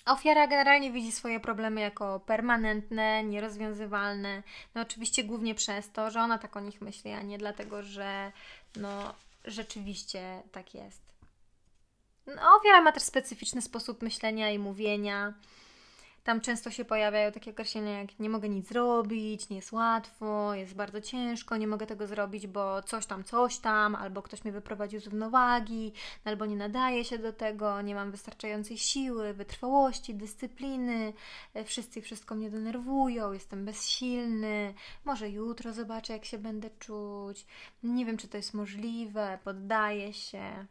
Ofiara 0.07 0.47
generalnie 0.47 0.93
widzi 0.93 1.13
swoje 1.13 1.41
problemy 1.41 1.81
jako 1.81 2.21
permanentne, 2.21 3.25
nierozwiązywalne. 3.25 4.43
No 4.75 4.83
oczywiście 4.83 5.25
głównie 5.25 5.55
przez 5.55 5.91
to, 5.91 6.11
że 6.11 6.21
ona 6.21 6.39
tak 6.39 6.57
o 6.57 6.61
nich 6.61 6.81
myśli, 6.81 7.13
a 7.13 7.23
nie 7.23 7.39
dlatego, 7.39 7.83
że 7.83 8.33
no 8.77 9.15
rzeczywiście 9.45 10.43
tak 10.53 10.75
jest. 10.75 11.03
No, 12.27 12.57
ofiara 12.57 12.81
ma 12.81 12.93
też 12.93 13.03
specyficzny 13.03 13.63
sposób 13.63 14.03
myślenia 14.03 14.51
i 14.51 14.59
mówienia. 14.59 15.35
Tam 16.25 16.41
często 16.41 16.71
się 16.71 16.85
pojawiają 16.85 17.33
takie 17.33 17.51
określenia 17.51 17.99
jak 18.01 18.19
nie 18.19 18.29
mogę 18.29 18.49
nic 18.49 18.69
zrobić, 18.69 19.49
nie 19.49 19.57
jest 19.57 19.73
łatwo, 19.73 20.55
jest 20.55 20.75
bardzo 20.75 21.01
ciężko, 21.01 21.57
nie 21.57 21.67
mogę 21.67 21.87
tego 21.87 22.07
zrobić, 22.07 22.47
bo 22.47 22.83
coś 22.83 23.07
tam, 23.07 23.25
coś 23.25 23.59
tam, 23.59 23.95
albo 23.95 24.23
ktoś 24.23 24.45
mnie 24.45 24.53
wyprowadził 24.53 25.01
z 25.01 25.07
równowagi, 25.07 25.93
albo 26.25 26.47
nie 26.47 26.57
nadaje 26.57 27.05
się 27.05 27.19
do 27.19 27.33
tego, 27.33 27.83
nie 27.83 27.95
mam 27.95 28.11
wystarczającej 28.11 28.79
siły, 28.79 29.35
wytrwałości, 29.35 30.15
dyscypliny, 30.15 31.13
e, 31.55 31.65
wszyscy 31.65 32.03
wszystko 32.03 32.35
mnie 32.35 32.51
denerwują, 32.51 33.33
jestem 33.33 33.65
bezsilny, 33.65 34.75
może 35.05 35.29
jutro 35.29 35.73
zobaczę, 35.73 36.13
jak 36.13 36.25
się 36.25 36.39
będę 36.39 36.71
czuć, 36.79 37.47
nie 37.83 38.07
wiem, 38.07 38.17
czy 38.17 38.29
to 38.29 38.37
jest 38.37 38.55
możliwe, 38.55 39.39
poddaję 39.45 40.13
się. 40.13 40.67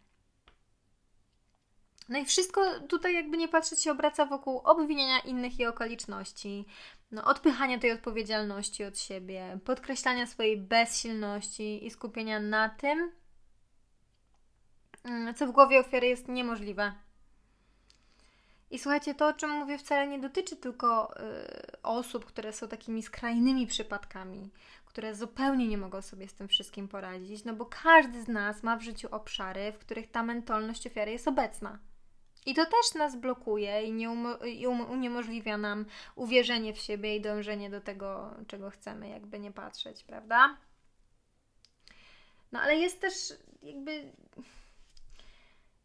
No 2.11 2.19
i 2.19 2.25
wszystko 2.25 2.79
tutaj, 2.79 3.13
jakby 3.13 3.37
nie 3.37 3.47
patrzeć, 3.47 3.81
się 3.81 3.91
obraca 3.91 4.25
wokół 4.25 4.57
obwiniania 4.57 5.19
innych 5.19 5.59
i 5.59 5.65
okoliczności, 5.65 6.65
no, 7.11 7.25
odpychania 7.25 7.79
tej 7.79 7.91
odpowiedzialności 7.91 8.83
od 8.83 8.99
siebie, 8.99 9.59
podkreślania 9.65 10.27
swojej 10.27 10.57
bezsilności 10.57 11.85
i 11.85 11.91
skupienia 11.91 12.39
na 12.39 12.69
tym, 12.69 13.11
mm, 15.03 15.35
co 15.35 15.47
w 15.47 15.51
głowie 15.51 15.79
ofiary 15.79 16.07
jest 16.07 16.27
niemożliwe. 16.27 16.93
I 18.71 18.79
słuchajcie, 18.79 19.15
to 19.15 19.27
o 19.27 19.33
czym 19.33 19.49
mówię 19.49 19.77
wcale 19.77 20.07
nie 20.07 20.19
dotyczy 20.19 20.55
tylko 20.55 21.13
y, 21.19 21.81
osób, 21.83 22.25
które 22.25 22.53
są 22.53 22.67
takimi 22.67 23.03
skrajnymi 23.03 23.67
przypadkami, 23.67 24.49
które 24.85 25.15
zupełnie 25.15 25.67
nie 25.67 25.77
mogą 25.77 26.01
sobie 26.01 26.27
z 26.27 26.33
tym 26.33 26.47
wszystkim 26.47 26.87
poradzić, 26.87 27.43
no 27.43 27.53
bo 27.53 27.65
każdy 27.65 28.23
z 28.23 28.27
nas 28.27 28.63
ma 28.63 28.77
w 28.77 28.81
życiu 28.81 29.07
obszary, 29.11 29.71
w 29.71 29.77
których 29.77 30.11
ta 30.11 30.23
mentalność 30.23 30.87
ofiary 30.87 31.11
jest 31.11 31.27
obecna. 31.27 31.79
I 32.45 32.53
to 32.53 32.65
też 32.65 32.93
nas 32.95 33.15
blokuje 33.15 33.83
i, 33.83 33.91
nie 33.91 34.09
um- 34.09 34.47
i 34.47 34.67
um- 34.67 34.91
uniemożliwia 34.91 35.57
nam 35.57 35.85
uwierzenie 36.15 36.73
w 36.73 36.79
siebie 36.79 37.15
i 37.15 37.21
dążenie 37.21 37.69
do 37.69 37.81
tego, 37.81 38.35
czego 38.47 38.69
chcemy, 38.69 39.09
jakby 39.09 39.39
nie 39.39 39.51
patrzeć, 39.51 40.03
prawda? 40.03 40.57
No 42.51 42.59
ale 42.61 42.75
jest 42.75 43.01
też 43.01 43.13
jakby 43.63 44.11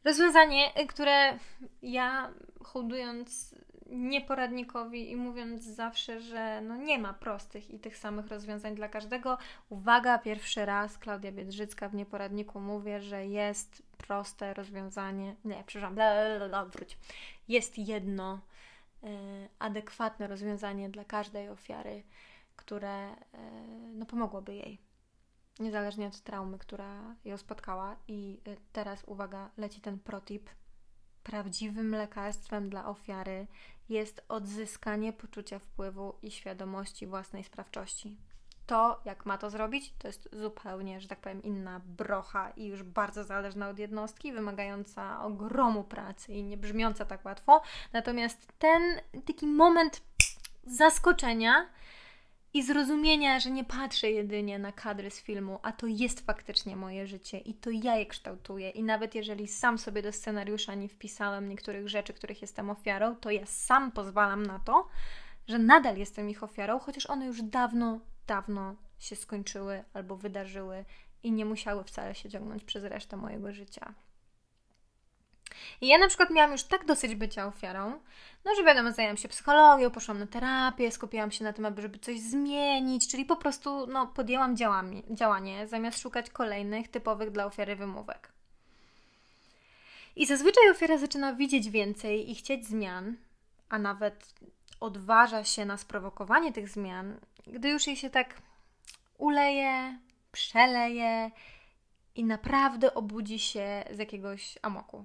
rozwiązanie, 0.05 0.73
które 0.88 1.38
ja 1.83 2.33
hołdując 2.64 3.55
nieporadnikowi 3.90 5.11
i 5.11 5.16
mówiąc 5.16 5.62
zawsze, 5.64 6.20
że 6.20 6.61
no 6.61 6.77
nie 6.77 6.99
ma 6.99 7.12
prostych 7.12 7.70
i 7.70 7.79
tych 7.79 7.96
samych 7.96 8.27
rozwiązań 8.27 8.75
dla 8.75 8.88
każdego. 8.88 9.38
Uwaga, 9.68 10.18
pierwszy 10.18 10.64
raz 10.64 10.99
Klaudia 10.99 11.33
Biedrzycka 11.33 11.88
w 11.88 11.94
nieporadniku 11.94 12.61
mówię, 12.61 13.01
że 13.01 13.27
jest 13.27 13.83
proste 13.99 14.55
rozwiązanie. 14.55 15.37
Nie, 15.44 15.64
przepraszam, 15.66 15.94
bla, 15.94 16.49
bla, 16.49 16.64
wróć. 16.64 16.99
Jest 17.49 17.79
jedno 17.79 18.40
y, 19.05 19.09
adekwatne 19.59 20.27
rozwiązanie 20.27 20.88
dla 20.88 21.05
każdej 21.05 21.49
ofiary, 21.49 22.03
które 22.57 23.12
y, 23.12 23.16
no, 23.94 24.07
pomogłoby 24.07 24.55
jej. 24.55 24.79
Niezależnie 25.59 26.07
od 26.07 26.20
traumy, 26.20 26.59
która 26.59 27.14
ją 27.25 27.37
spotkała. 27.37 27.96
I 28.09 28.40
y, 28.49 28.57
teraz 28.72 29.05
uwaga, 29.05 29.51
leci 29.57 29.81
ten 29.81 29.99
protip. 29.99 30.51
Prawdziwym 31.27 31.95
lekarstwem 31.95 32.71
dla 32.71 32.87
ofiary 32.87 33.47
jest 33.89 34.25
odzyskanie 34.29 35.12
poczucia 35.12 35.59
wpływu 35.59 36.15
i 36.23 36.31
świadomości 36.31 37.07
własnej 37.07 37.45
sprawczości. 37.45 38.17
To, 38.67 39.01
jak 39.05 39.27
ma 39.27 39.39
to 39.39 39.51
zrobić, 39.51 39.95
to 39.99 40.07
jest 40.07 40.29
zupełnie, 40.33 41.01
że 41.01 41.09
tak 41.09 41.21
powiem, 41.21 41.43
inna 41.43 41.81
brocha 41.85 42.51
i 42.51 42.67
już 42.67 42.83
bardzo 42.83 43.25
zależna 43.25 43.69
od 43.69 43.79
jednostki, 43.79 44.33
wymagająca 44.33 45.23
ogromu 45.23 45.85
pracy 45.85 46.33
i 46.33 46.43
nie 46.43 46.57
brzmiąca 46.57 47.05
tak 47.05 47.25
łatwo. 47.25 47.62
Natomiast 47.93 48.53
ten 48.59 48.83
taki 49.27 49.47
moment 49.47 50.03
zaskoczenia 50.65 51.69
i 52.57 52.62
zrozumienia, 52.62 53.40
że 53.40 53.51
nie 53.51 53.64
patrzę 53.64 54.11
jedynie 54.11 54.59
na 54.59 54.73
kadry 54.73 55.11
z 55.11 55.21
filmu, 55.21 55.59
a 55.62 55.73
to 55.73 55.87
jest 55.87 56.21
faktycznie 56.21 56.77
moje 56.77 57.07
życie 57.07 57.38
i 57.38 57.55
to 57.55 57.71
ja 57.71 57.97
je 57.97 58.07
kształtuję. 58.07 58.71
I 58.71 58.83
nawet 58.83 59.14
jeżeli 59.14 59.49
sam 59.49 59.79
sobie 59.79 60.03
do 60.03 60.12
scenariusza 60.12 60.75
nie 60.75 60.88
wpisałem 60.88 61.49
niektórych 61.49 61.88
rzeczy, 61.88 62.12
których 62.12 62.42
jestem 62.42 62.71
ofiarą, 62.71 63.16
to 63.16 63.31
ja 63.31 63.47
sam 63.47 63.92
pozwalam 63.92 64.47
na 64.47 64.59
to, 64.59 64.88
że 65.49 65.59
nadal 65.59 65.97
jestem 65.97 66.31
ich 66.31 66.42
ofiarą, 66.42 66.79
chociaż 66.79 67.07
one 67.07 67.27
już 67.27 67.42
dawno, 67.42 68.01
dawno 68.27 68.75
się 68.99 69.16
skończyły 69.16 69.85
albo 69.92 70.16
wydarzyły 70.16 70.85
i 71.23 71.33
nie 71.33 71.45
musiały 71.45 71.85
wcale 71.85 72.14
się 72.14 72.31
ciągnąć 72.31 72.64
przez 72.64 72.85
resztę 72.85 73.16
mojego 73.16 73.53
życia. 73.53 73.95
I 75.81 75.87
ja 75.87 75.99
na 75.99 76.09
przykład 76.09 76.31
miałam 76.31 76.53
już 76.53 76.64
tak 76.64 76.85
dosyć 76.85 77.14
bycia 77.14 77.47
ofiarą, 77.47 78.01
no 78.45 78.55
że 78.55 78.64
wiadomo, 78.64 78.92
zajęłam 78.92 79.16
się 79.16 79.29
psychologią, 79.29 79.90
poszłam 79.90 80.19
na 80.19 80.27
terapię, 80.27 80.90
skupiłam 80.90 81.31
się 81.31 81.45
na 81.45 81.53
tym, 81.53 81.66
aby 81.66 81.83
żeby 81.83 81.99
coś 81.99 82.21
zmienić, 82.21 83.09
czyli 83.09 83.25
po 83.25 83.37
prostu 83.37 83.87
no, 83.87 84.07
podjęłam 84.07 84.57
działanie, 84.57 85.03
działanie 85.11 85.69
zamiast 85.69 85.99
szukać 85.99 86.31
kolejnych 86.31 86.88
typowych 86.88 87.31
dla 87.31 87.47
ofiary 87.47 87.77
wymówek. 87.77 88.33
I 90.16 90.27
zazwyczaj 90.27 90.71
ofiara 90.71 90.99
zaczyna 90.99 91.35
widzieć 91.35 91.71
więcej 91.71 92.31
i 92.31 92.35
chcieć 92.35 92.66
zmian, 92.66 93.16
a 93.69 93.79
nawet 93.79 94.35
odważa 94.81 95.45
się 95.45 95.64
na 95.64 95.77
sprowokowanie 95.77 96.53
tych 96.53 96.69
zmian, 96.69 97.21
gdy 97.47 97.69
już 97.69 97.87
jej 97.87 97.97
się 97.97 98.11
tak 98.11 98.35
uleje, 99.19 99.99
przeleje 100.33 101.31
i 102.14 102.25
naprawdę 102.25 102.95
obudzi 102.95 103.38
się 103.38 103.85
z 103.90 103.99
jakiegoś 103.99 104.59
amoku. 104.62 105.05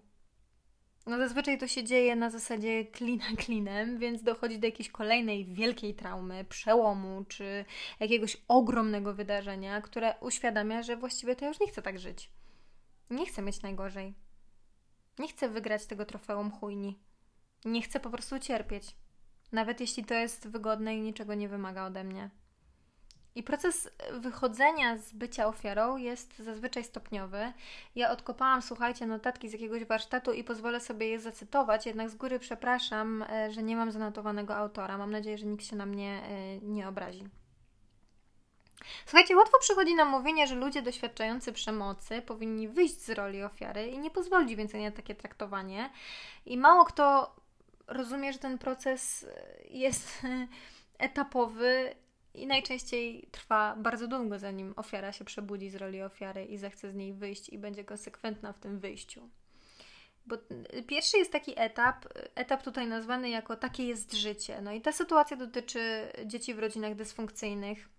No 1.06 1.18
zazwyczaj 1.18 1.58
to 1.58 1.68
się 1.68 1.84
dzieje 1.84 2.16
na 2.16 2.30
zasadzie 2.30 2.86
klina 2.86 3.26
klinem, 3.46 3.98
więc 3.98 4.24
dochodzi 4.24 4.60
do 4.60 4.68
jakiejś 4.68 4.90
kolejnej 4.90 5.46
wielkiej 5.46 5.96
traumy, 5.96 6.46
przełomu 6.46 7.26
czy 7.28 7.66
jakiegoś 8.00 8.38
ogromnego 8.48 9.14
wydarzenia, 9.14 9.82
które 9.82 10.16
uświadamia, 10.20 10.84
że 10.84 10.98
właściwie 10.98 11.36
to 11.36 11.46
już 11.48 11.60
nie 11.60 11.68
chce 11.68 11.82
tak 11.82 12.00
żyć. 12.00 12.32
Nie 13.10 13.26
chcę 13.26 13.42
mieć 13.42 13.62
najgorzej. 13.62 14.14
Nie 15.20 15.28
chcę 15.28 15.50
wygrać 15.50 15.86
tego 15.86 16.06
trofeum 16.06 16.52
chujni. 16.52 17.00
Nie 17.66 17.82
chcę 17.82 18.00
po 18.00 18.10
prostu 18.10 18.40
cierpieć. 18.40 18.96
Nawet 19.52 19.80
jeśli 19.80 20.06
to 20.06 20.14
jest 20.14 20.48
wygodne 20.48 20.96
i 20.96 21.02
niczego 21.02 21.34
nie 21.34 21.50
wymaga 21.50 21.86
ode 21.86 22.04
mnie. 22.04 22.30
I 23.36 23.44
proces 23.44 23.90
wychodzenia 24.12 24.98
z 24.98 25.14
bycia 25.14 25.48
ofiarą 25.48 25.98
jest 25.98 26.40
zazwyczaj 26.40 26.84
stopniowy. 26.84 27.54
Ja 27.96 28.12
odkopałam, 28.12 28.62
słuchajcie, 28.62 29.08
notatki 29.08 29.50
z 29.50 29.54
jakiegoś 29.54 29.86
warsztatu 29.86 30.34
i 30.34 30.44
pozwolę 30.44 30.80
sobie 30.80 31.08
je 31.08 31.20
zacytować, 31.20 31.86
jednak 31.86 32.10
z 32.10 32.16
góry 32.16 32.40
przepraszam, 32.40 33.24
e, 33.30 33.52
że 33.52 33.64
nie 33.64 33.76
mam 33.76 33.92
zanotowanego 33.92 34.56
autora. 34.56 34.98
Mam 34.98 35.12
nadzieję, 35.12 35.38
że 35.38 35.46
nikt 35.46 35.66
się 35.66 35.76
na 35.76 35.86
mnie 35.86 36.22
e, 36.24 36.58
nie 36.58 36.88
obrazi. 36.88 37.24
Słuchajcie, 39.06 39.36
łatwo 39.36 39.60
przychodzi 39.60 39.96
nam 39.96 40.10
mówienie, 40.10 40.48
że 40.48 40.56
ludzie 40.56 40.82
doświadczający 40.82 41.54
przemocy 41.54 42.22
powinni 42.22 42.68
wyjść 42.68 43.02
z 43.02 43.10
roli 43.10 43.44
ofiary 43.44 43.88
i 43.88 44.00
nie 44.00 44.12
pozwolić 44.12 44.56
więcej 44.56 44.84
na 44.84 44.92
takie 44.92 45.16
traktowanie. 45.16 45.90
I 46.46 46.58
mało 46.58 46.86
kto 46.86 47.36
rozumie, 47.88 48.34
że 48.34 48.40
ten 48.40 48.58
proces 48.58 49.26
jest 49.70 50.22
etapowy 51.00 51.96
i 52.34 52.48
najczęściej 52.48 53.28
trwa 53.32 53.76
bardzo 53.76 54.08
długo, 54.08 54.40
zanim 54.40 54.74
ofiara 54.76 55.12
się 55.12 55.26
przebudzi 55.26 55.70
z 55.70 55.76
roli 55.76 56.02
ofiary 56.02 56.46
i 56.46 56.58
zechce 56.58 56.92
z 56.92 56.96
niej 56.96 57.14
wyjść 57.14 57.50
i 57.50 57.58
będzie 57.58 57.84
konsekwentna 57.84 58.54
w 58.54 58.60
tym 58.60 58.80
wyjściu. 58.80 59.30
Bo 60.26 60.38
pierwszy 60.88 61.18
jest 61.18 61.32
taki 61.32 61.54
etap, 61.56 62.06
etap 62.36 62.64
tutaj 62.64 62.88
nazwany 62.88 63.30
jako 63.30 63.56
takie 63.56 63.84
jest 63.88 64.14
życie. 64.14 64.62
No 64.62 64.72
i 64.72 64.82
ta 64.82 64.92
sytuacja 64.92 65.38
dotyczy 65.38 66.12
dzieci 66.26 66.54
w 66.54 66.60
rodzinach 66.60 66.96
dysfunkcyjnych, 66.96 67.90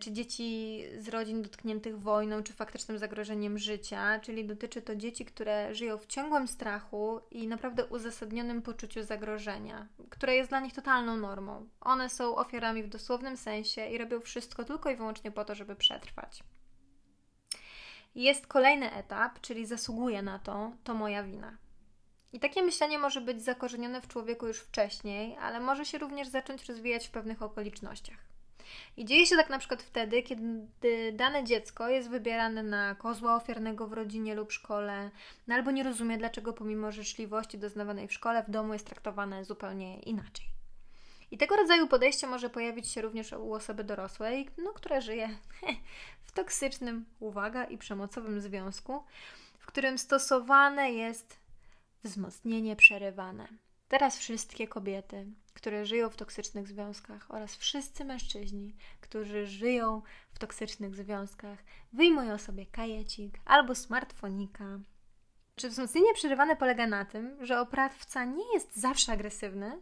czy 0.00 0.12
dzieci 0.12 0.82
z 0.98 1.08
rodzin 1.08 1.42
dotkniętych 1.42 1.98
wojną, 1.98 2.42
czy 2.42 2.52
faktycznym 2.52 2.98
zagrożeniem 2.98 3.58
życia, 3.58 4.20
czyli 4.20 4.44
dotyczy 4.44 4.82
to 4.82 4.96
dzieci, 4.96 5.24
które 5.24 5.74
żyją 5.74 5.98
w 5.98 6.06
ciągłym 6.06 6.48
strachu 6.48 7.20
i 7.30 7.48
naprawdę 7.48 7.86
uzasadnionym 7.86 8.62
poczuciu 8.62 9.02
zagrożenia, 9.02 9.86
które 10.10 10.36
jest 10.36 10.50
dla 10.50 10.60
nich 10.60 10.72
totalną 10.72 11.16
normą. 11.16 11.68
One 11.80 12.08
są 12.08 12.36
ofiarami 12.36 12.82
w 12.82 12.88
dosłownym 12.88 13.36
sensie 13.36 13.86
i 13.86 13.98
robią 13.98 14.20
wszystko 14.20 14.64
tylko 14.64 14.90
i 14.90 14.96
wyłącznie 14.96 15.30
po 15.30 15.44
to, 15.44 15.54
żeby 15.54 15.76
przetrwać. 15.76 16.42
Jest 18.14 18.46
kolejny 18.46 18.92
etap, 18.92 19.40
czyli 19.40 19.66
zasługuje 19.66 20.22
na 20.22 20.38
to, 20.38 20.72
to 20.84 20.94
moja 20.94 21.22
wina. 21.22 21.58
I 22.32 22.40
takie 22.40 22.62
myślenie 22.62 22.98
może 22.98 23.20
być 23.20 23.42
zakorzenione 23.42 24.00
w 24.00 24.08
człowieku 24.08 24.46
już 24.46 24.60
wcześniej, 24.60 25.36
ale 25.36 25.60
może 25.60 25.84
się 25.84 25.98
również 25.98 26.28
zacząć 26.28 26.68
rozwijać 26.68 27.08
w 27.08 27.10
pewnych 27.10 27.42
okolicznościach. 27.42 28.18
I 28.96 29.04
dzieje 29.04 29.26
się 29.26 29.36
tak 29.36 29.50
na 29.50 29.58
przykład 29.58 29.82
wtedy, 29.82 30.22
kiedy 30.22 31.12
dane 31.12 31.44
dziecko 31.44 31.88
jest 31.88 32.10
wybierane 32.10 32.62
na 32.62 32.94
kozła 32.94 33.36
ofiarnego 33.36 33.86
w 33.86 33.92
rodzinie 33.92 34.34
lub 34.34 34.52
szkole, 34.52 35.10
no 35.46 35.54
albo 35.54 35.70
nie 35.70 35.82
rozumie, 35.82 36.18
dlaczego 36.18 36.52
pomimo 36.52 36.92
życzliwości 36.92 37.58
doznawanej 37.58 38.08
w 38.08 38.12
szkole, 38.12 38.42
w 38.42 38.50
domu 38.50 38.72
jest 38.72 38.86
traktowane 38.86 39.44
zupełnie 39.44 40.00
inaczej. 40.00 40.46
I 41.30 41.38
tego 41.38 41.56
rodzaju 41.56 41.86
podejście 41.86 42.26
może 42.26 42.50
pojawić 42.50 42.88
się 42.88 43.02
również 43.02 43.32
u 43.32 43.54
osoby 43.54 43.84
dorosłej, 43.84 44.50
no, 44.58 44.72
która 44.72 45.00
żyje 45.00 45.28
w 46.26 46.32
toksycznym, 46.32 47.04
uwaga, 47.20 47.64
i 47.64 47.78
przemocowym 47.78 48.40
związku, 48.40 49.04
w 49.58 49.66
którym 49.66 49.98
stosowane 49.98 50.92
jest 50.92 51.38
wzmocnienie 52.04 52.76
przerywane. 52.76 53.48
Teraz 53.88 54.18
wszystkie 54.18 54.68
kobiety, 54.68 55.26
które 55.58 55.86
żyją 55.86 56.10
w 56.10 56.16
toksycznych 56.16 56.68
związkach 56.68 57.26
oraz 57.28 57.56
wszyscy 57.56 58.04
mężczyźni, 58.04 58.76
którzy 59.00 59.46
żyją 59.46 60.02
w 60.32 60.38
toksycznych 60.38 60.94
związkach, 60.94 61.58
wyjmują 61.92 62.38
sobie 62.38 62.66
kajecik 62.66 63.38
albo 63.44 63.74
smartfonika. 63.74 64.64
Czy 65.56 65.68
wzmocnienie 65.68 66.14
przerywane 66.14 66.56
polega 66.56 66.86
na 66.86 67.04
tym, 67.04 67.46
że 67.46 67.60
oprawca 67.60 68.24
nie 68.24 68.54
jest 68.54 68.76
zawsze 68.76 69.12
agresywny, 69.12 69.80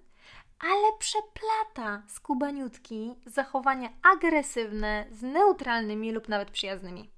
ale 0.59 0.99
przeplata 0.99 2.03
skubaniutki 2.09 3.15
zachowania 3.27 3.89
agresywne 4.15 5.07
z 5.11 5.23
neutralnymi 5.23 6.13
lub 6.13 6.29
nawet 6.29 6.51
przyjaznymi. 6.51 7.11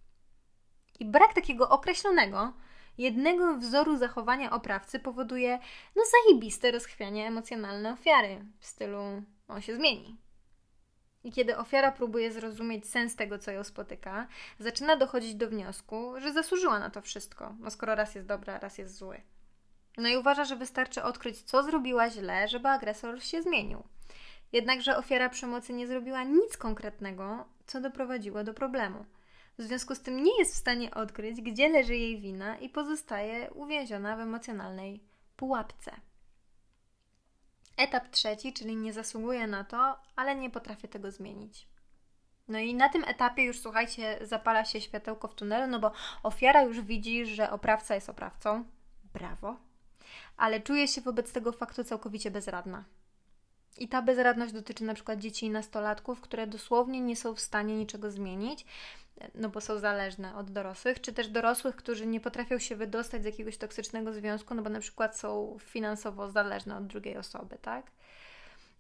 I 1.01 1.05
brak 1.05 1.35
takiego 1.35 1.69
określonego, 1.69 2.53
jednego 2.99 3.57
wzoru 3.57 3.97
zachowania 3.97 4.51
oprawcy 4.51 4.99
powoduje 4.99 5.59
no 5.97 6.03
zajebiste 6.13 6.71
rozchwianie 6.71 7.27
emocjonalne 7.27 7.93
ofiary 7.93 8.45
w 8.59 8.67
stylu 8.67 9.23
on 9.49 9.61
się 9.61 9.77
zmieni. 9.77 10.17
I 11.25 11.33
kiedy 11.33 11.57
ofiara 11.57 11.93
próbuje 11.93 12.33
zrozumieć 12.33 12.89
sens 12.89 13.17
tego, 13.17 13.39
co 13.39 13.51
ją 13.51 13.65
spotyka, 13.65 14.29
zaczyna 14.59 14.97
dochodzić 14.97 15.35
do 15.35 15.49
wniosku, 15.49 16.15
że 16.21 16.33
zasłużyła 16.33 16.79
na 16.79 16.91
to 16.91 17.03
wszystko, 17.03 17.55
no 17.61 17.71
skoro 17.71 17.95
raz 17.95 18.15
jest 18.15 18.27
dobra, 18.27 18.59
raz 18.59 18.79
jest 18.79 18.97
zły. 18.97 19.21
No 19.99 20.09
i 20.09 20.17
uważa, 20.17 20.45
że 20.45 20.57
wystarczy 20.57 21.03
odkryć, 21.03 21.43
co 21.43 21.63
zrobiła 21.63 22.11
źle, 22.11 22.49
żeby 22.49 22.69
agresor 22.69 23.23
się 23.23 23.43
zmienił. 23.43 23.83
Jednakże 24.53 24.97
ofiara 24.97 25.29
przemocy 25.29 25.73
nie 25.73 25.87
zrobiła 25.87 26.23
nic 26.25 26.57
konkretnego, 26.57 27.45
co 27.67 27.81
doprowadziło 27.81 28.45
do 28.45 28.55
problemu. 28.55 29.05
W 29.59 29.63
związku 29.63 29.95
z 29.95 30.01
tym 30.01 30.23
nie 30.23 30.39
jest 30.39 30.55
w 30.55 30.59
stanie 30.59 30.95
odkryć, 30.95 31.41
gdzie 31.41 31.69
leży 31.69 31.97
jej 31.97 32.21
wina 32.21 32.57
i 32.59 32.69
pozostaje 32.69 33.51
uwięziona 33.51 34.17
w 34.17 34.21
emocjonalnej 34.21 35.03
pułapce. 35.37 36.01
Etap 37.77 38.09
trzeci, 38.09 38.53
czyli 38.53 38.77
nie 38.77 38.93
zasługuje 38.93 39.47
na 39.47 39.65
to, 39.65 39.99
ale 40.17 40.37
nie 40.37 40.51
potrafię 40.51 40.89
tego 40.89 41.11
zmienić. 41.11 41.69
No 42.49 42.59
i 42.59 42.75
na 42.75 42.89
tym 42.89 43.05
etapie 43.05 43.43
już 43.43 43.61
słuchajcie, 43.61 44.19
zapala 44.23 44.65
się 44.65 44.81
światełko 44.81 45.29
w 45.29 45.35
tunelu, 45.35 45.67
no 45.67 45.79
bo 45.79 45.93
ofiara 46.23 46.63
już 46.63 46.81
widzi, 46.81 47.27
że 47.27 47.51
oprawca 47.51 47.95
jest 47.95 48.09
oprawcą. 48.09 48.65
Brawo. 49.13 49.57
Ale 50.37 50.61
czuje 50.61 50.89
się 50.89 51.01
wobec 51.01 51.33
tego 51.33 51.53
faktu 51.53 51.85
całkowicie 51.85 52.31
bezradna. 52.31 52.85
I 53.79 53.89
ta 53.89 54.03
bezradność 54.03 54.53
dotyczy 54.53 54.85
na 54.85 54.95
przykład 54.95 55.19
dzieci 55.19 55.47
i 55.47 55.51
nastolatków, 55.51 56.21
które 56.21 56.47
dosłownie 56.47 57.01
nie 57.01 57.17
są 57.17 57.35
w 57.35 57.41
stanie 57.41 57.77
niczego 57.77 58.11
zmienić, 58.11 58.67
no 59.35 59.49
bo 59.49 59.61
są 59.61 59.79
zależne 59.79 60.37
od 60.37 60.51
dorosłych, 60.51 61.01
czy 61.01 61.13
też 61.13 61.29
dorosłych, 61.29 61.77
którzy 61.77 62.07
nie 62.07 62.21
potrafią 62.21 62.59
się 62.59 62.77
wydostać 62.77 63.23
z 63.23 63.25
jakiegoś 63.25 63.57
toksycznego 63.57 64.13
związku, 64.13 64.55
no 64.55 64.63
bo 64.63 64.71
na 64.71 64.81
przykład 64.81 65.19
są 65.19 65.57
finansowo 65.61 66.31
zależne 66.31 66.77
od 66.77 66.87
drugiej 66.87 67.17
osoby, 67.17 67.59
tak? 67.63 67.91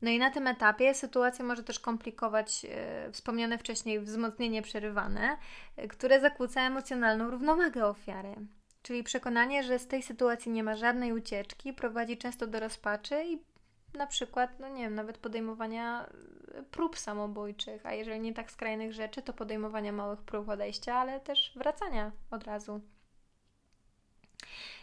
No 0.02 0.10
i 0.10 0.18
na 0.18 0.30
tym 0.30 0.46
etapie 0.46 0.94
sytuacja 0.94 1.44
może 1.44 1.62
też 1.62 1.80
komplikować 1.80 2.66
e, 2.70 3.12
wspomniane 3.12 3.58
wcześniej 3.58 4.00
wzmocnienie 4.00 4.62
przerywane, 4.62 5.36
e, 5.76 5.88
które 5.88 6.20
zakłóca 6.20 6.60
emocjonalną 6.66 7.30
równowagę 7.30 7.86
ofiary. 7.86 8.34
Czyli 8.82 9.02
przekonanie, 9.02 9.62
że 9.62 9.78
z 9.78 9.86
tej 9.86 10.02
sytuacji 10.02 10.52
nie 10.52 10.62
ma 10.62 10.76
żadnej 10.76 11.12
ucieczki, 11.12 11.72
prowadzi 11.72 12.18
często 12.18 12.46
do 12.46 12.60
rozpaczy 12.60 13.24
i 13.24 13.38
na 13.94 14.06
przykład, 14.06 14.50
no 14.60 14.68
nie 14.68 14.82
wiem, 14.82 14.94
nawet 14.94 15.18
podejmowania 15.18 16.06
e, 16.54 16.62
prób 16.62 16.98
samobójczych, 16.98 17.86
a 17.86 17.92
jeżeli 17.92 18.20
nie 18.20 18.34
tak 18.34 18.50
skrajnych 18.50 18.92
rzeczy, 18.92 19.22
to 19.22 19.32
podejmowania 19.32 19.92
małych 19.92 20.22
prób 20.22 20.48
odejścia, 20.48 20.94
ale 20.94 21.20
też 21.20 21.52
wracania 21.56 22.12
od 22.30 22.44
razu. 22.44 22.80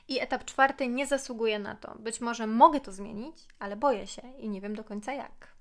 I 0.08 0.20
etap 0.20 0.46
czwarty 0.46 0.88
nie 0.88 1.08
zasługuje 1.08 1.60
na 1.60 1.76
to. 1.76 1.96
Być 2.00 2.22
może 2.22 2.48
mogę 2.48 2.80
to 2.80 2.92
zmienić, 2.92 3.36
ale 3.60 3.76
boję 3.76 4.08
się 4.08 4.22
i 4.38 4.50
nie 4.50 4.62
wiem 4.62 4.76
do 4.76 4.84
końca 4.84 5.14
jak. 5.14 5.56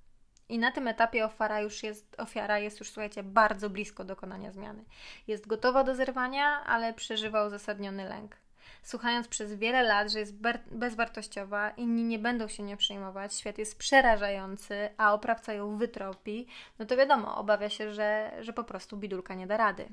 I 0.48 0.58
na 0.58 0.72
tym 0.72 0.88
etapie 0.88 1.24
ofiara 1.24 1.60
już 1.60 1.82
jest, 1.82 2.20
ofiara 2.20 2.58
jest 2.58 2.80
już, 2.80 2.88
słuchajcie, 2.88 3.22
bardzo 3.22 3.70
blisko 3.70 4.04
dokonania 4.04 4.52
zmiany. 4.52 4.84
Jest 5.26 5.46
gotowa 5.46 5.84
do 5.84 5.94
zerwania, 5.94 6.64
ale 6.64 6.94
przeżywa 6.94 7.46
uzasadniony 7.46 8.04
lęk 8.08 8.36
słuchając 8.84 9.28
przez 9.28 9.54
wiele 9.54 9.82
lat, 9.82 10.12
że 10.12 10.18
jest 10.18 10.34
bezwartościowa, 10.70 11.70
inni 11.70 12.04
nie 12.04 12.18
będą 12.18 12.48
się 12.48 12.62
nie 12.62 12.76
przejmować, 12.76 13.34
świat 13.34 13.58
jest 13.58 13.78
przerażający, 13.78 14.88
a 14.96 15.14
oprawca 15.14 15.52
ją 15.52 15.76
wytropi, 15.76 16.46
no 16.78 16.86
to 16.86 16.96
wiadomo, 16.96 17.36
obawia 17.36 17.68
się, 17.68 17.92
że, 17.92 18.32
że 18.40 18.52
po 18.52 18.64
prostu 18.64 18.96
bidulka 18.96 19.34
nie 19.34 19.46
da 19.46 19.56
rady. 19.56 19.88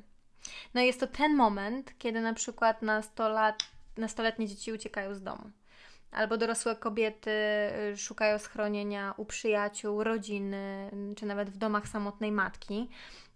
No 0.74 0.82
i 0.82 0.86
jest 0.86 1.00
to 1.00 1.08
ten 1.08 1.36
moment, 1.36 1.98
kiedy 1.98 2.22
na 2.22 2.34
przykład 2.34 2.82
nastoletnie 3.98 4.48
dzieci 4.48 4.74
uciekają 4.74 5.16
z 5.16 5.22
domu. 5.22 5.52
Albo 6.12 6.38
dorosłe 6.38 6.76
kobiety 6.76 7.32
y, 7.94 7.98
szukają 7.98 8.40
schronienia 8.40 9.14
u 9.18 9.26
przyjaciół, 9.26 10.04
rodziny, 10.04 10.92
czy 11.16 11.26
nawet 11.26 11.50
w 11.50 11.58
domach 11.58 11.88
samotnej 11.88 12.32
matki. 12.32 12.90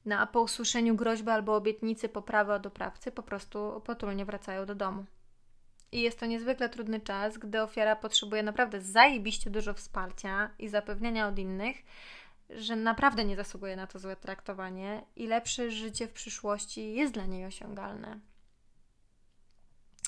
No 0.05 0.19
a 0.19 0.25
po 0.25 0.41
usłyszeniu 0.41 0.95
groźby 0.95 1.29
albo 1.29 1.55
obietnicy 1.55 2.09
poprawy 2.09 2.53
od 2.53 2.65
oprawcy 2.65 3.11
po 3.11 3.23
prostu 3.23 3.81
potulnie 3.85 4.25
wracają 4.25 4.65
do 4.65 4.75
domu. 4.75 5.05
I 5.91 6.01
jest 6.01 6.19
to 6.19 6.25
niezwykle 6.25 6.69
trudny 6.69 6.99
czas, 6.99 7.37
gdy 7.37 7.61
ofiara 7.61 7.95
potrzebuje 7.95 8.43
naprawdę 8.43 8.81
zajebiście 8.81 9.49
dużo 9.49 9.73
wsparcia 9.73 10.49
i 10.59 10.69
zapewnienia 10.69 11.27
od 11.27 11.39
innych, 11.39 11.75
że 12.49 12.75
naprawdę 12.75 13.25
nie 13.25 13.35
zasługuje 13.35 13.75
na 13.75 13.87
to 13.87 13.99
złe 13.99 14.15
traktowanie 14.15 15.05
i 15.15 15.27
lepsze 15.27 15.71
życie 15.71 16.07
w 16.07 16.13
przyszłości 16.13 16.93
jest 16.93 17.13
dla 17.13 17.25
niej 17.25 17.45
osiągalne. 17.45 18.19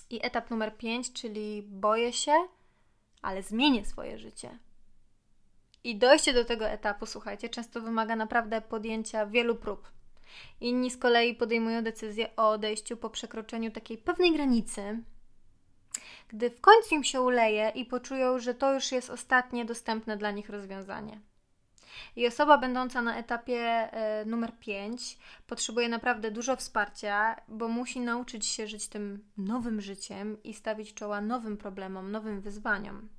I 0.09 0.25
etap 0.25 0.49
numer 0.49 0.77
5, 0.77 1.13
czyli 1.13 1.63
boję 1.63 2.13
się, 2.13 2.33
ale 3.21 3.43
zmienię 3.43 3.85
swoje 3.85 4.17
życie. 4.17 4.59
I 5.83 5.95
dojście 5.97 6.33
do 6.33 6.45
tego 6.45 6.67
etapu, 6.67 7.05
słuchajcie, 7.05 7.49
często 7.49 7.81
wymaga 7.81 8.15
naprawdę 8.15 8.61
podjęcia 8.61 9.25
wielu 9.25 9.55
prób. 9.55 9.91
Inni 10.61 10.91
z 10.91 10.97
kolei 10.97 11.35
podejmują 11.35 11.83
decyzję 11.83 12.35
o 12.35 12.49
odejściu 12.49 12.97
po 12.97 13.09
przekroczeniu 13.09 13.71
takiej 13.71 13.97
pewnej 13.97 14.33
granicy, 14.33 15.03
gdy 16.27 16.49
w 16.49 16.61
końcu 16.61 16.95
im 16.95 17.03
się 17.03 17.21
uleje 17.21 17.71
i 17.75 17.85
poczują, 17.85 18.39
że 18.39 18.53
to 18.53 18.73
już 18.73 18.91
jest 18.91 19.09
ostatnie 19.09 19.65
dostępne 19.65 20.17
dla 20.17 20.31
nich 20.31 20.49
rozwiązanie. 20.49 21.19
I 22.15 22.27
osoba 22.27 22.57
będąca 22.57 23.01
na 23.01 23.17
etapie 23.17 23.59
e, 23.59 24.25
numer 24.25 24.59
5 24.59 25.17
potrzebuje 25.47 25.89
naprawdę 25.89 26.31
dużo 26.31 26.55
wsparcia, 26.55 27.35
bo 27.47 27.67
musi 27.67 27.99
nauczyć 27.99 28.45
się 28.45 28.67
żyć 28.67 28.87
tym 28.87 29.23
nowym 29.37 29.81
życiem 29.81 30.43
i 30.43 30.53
stawić 30.53 30.93
czoła 30.93 31.21
nowym 31.21 31.57
problemom, 31.57 32.11
nowym 32.11 32.41
wyzwaniom. 32.41 33.09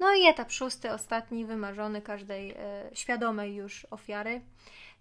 No 0.00 0.14
i 0.14 0.26
etap 0.26 0.50
szósty, 0.52 0.92
ostatni, 0.92 1.46
wymarzony 1.46 2.02
każdej 2.02 2.50
e, 2.50 2.90
świadomej 2.92 3.54
już 3.54 3.86
ofiary 3.90 4.40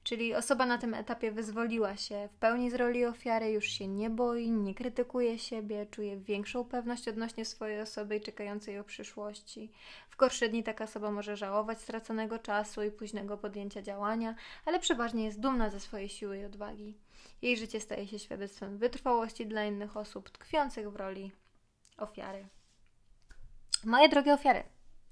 Czyli 0.05 0.35
osoba 0.35 0.65
na 0.65 0.77
tym 0.77 0.93
etapie 0.93 1.31
wyzwoliła 1.31 1.97
się 1.97 2.29
w 2.31 2.37
pełni 2.37 2.71
z 2.71 2.75
roli 2.75 3.05
ofiary, 3.05 3.51
już 3.51 3.65
się 3.65 3.87
nie 3.87 4.09
boi, 4.09 4.51
nie 4.51 4.75
krytykuje 4.75 5.39
siebie, 5.39 5.85
czuje 5.85 6.17
większą 6.17 6.65
pewność 6.65 7.07
odnośnie 7.07 7.45
swojej 7.45 7.81
osoby 7.81 8.15
i 8.15 8.21
czekającej 8.21 8.79
o 8.79 8.83
przyszłości. 8.83 9.71
W 10.09 10.15
gorsze 10.15 10.49
dni 10.49 10.63
taka 10.63 10.83
osoba 10.83 11.11
może 11.11 11.37
żałować 11.37 11.81
straconego 11.81 12.39
czasu 12.39 12.83
i 12.83 12.91
późnego 12.91 13.37
podjęcia 13.37 13.81
działania, 13.81 14.35
ale 14.65 14.79
przeważnie 14.79 15.25
jest 15.25 15.39
dumna 15.39 15.69
ze 15.69 15.79
swojej 15.79 16.09
siły 16.09 16.37
i 16.37 16.45
odwagi. 16.45 16.97
Jej 17.41 17.57
życie 17.57 17.79
staje 17.79 18.07
się 18.07 18.19
świadectwem 18.19 18.77
wytrwałości 18.77 19.45
dla 19.45 19.65
innych 19.65 19.97
osób 19.97 20.29
tkwiących 20.29 20.91
w 20.91 20.95
roli 20.95 21.31
ofiary. 21.97 22.47
Moje 23.85 24.09
drogie 24.09 24.33
ofiary, 24.33 24.63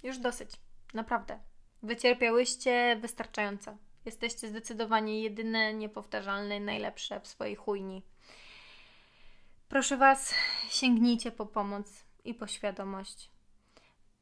już 0.03 0.17
dosyć. 0.17 0.49
Naprawdę. 0.93 1.39
Wycierpiałyście 1.83 2.97
wystarczająco. 3.01 3.77
Jesteście 4.05 4.47
zdecydowanie 4.47 5.21
jedyne, 5.21 5.73
niepowtarzalne, 5.73 6.59
najlepsze 6.59 7.19
w 7.19 7.27
swojej 7.27 7.55
chujni. 7.55 8.03
Proszę 9.69 9.97
Was, 9.97 10.33
sięgnijcie 10.69 11.31
po 11.31 11.45
pomoc 11.45 12.03
i 12.25 12.33
po 12.33 12.47
świadomość. 12.47 13.29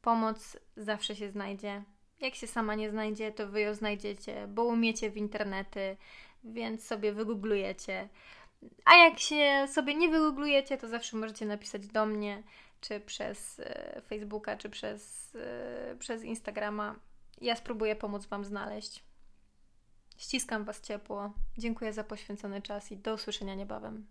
Pomoc 0.02 0.56
zawsze 0.76 1.16
się 1.16 1.30
znajdzie. 1.30 1.82
Jak 2.20 2.34
się 2.34 2.46
sama 2.46 2.74
nie 2.74 2.90
znajdzie, 2.90 3.32
to 3.32 3.48
Wy 3.48 3.60
ją 3.60 3.74
znajdziecie, 3.74 4.46
bo 4.48 4.64
umiecie 4.64 5.10
w 5.10 5.16
internety, 5.16 5.96
więc 6.44 6.86
sobie 6.86 7.12
wygooglujecie. 7.12 8.08
A 8.84 8.96
jak 8.96 9.18
się 9.18 9.66
sobie 9.68 9.94
nie 9.94 10.08
wygooglujecie, 10.08 10.78
to 10.78 10.88
zawsze 10.88 11.16
możecie 11.16 11.46
napisać 11.46 11.86
do 11.86 12.06
mnie, 12.06 12.42
czy 12.80 13.00
przez 13.00 13.60
e, 13.60 14.02
Facebooka, 14.08 14.56
czy 14.56 14.70
przez, 14.70 15.34
e, 15.36 15.96
przez 15.98 16.24
Instagrama. 16.24 16.94
Ja 17.40 17.56
spróbuję 17.56 17.96
pomóc 17.96 18.26
Wam 18.26 18.44
znaleźć. 18.44 19.02
Ściskam 20.22 20.64
Was 20.64 20.80
ciepło. 20.80 21.32
Dziękuję 21.58 21.92
za 21.92 22.04
poświęcony 22.04 22.62
czas 22.62 22.92
i 22.92 22.96
do 22.96 23.14
usłyszenia 23.14 23.54
niebawem. 23.54 24.06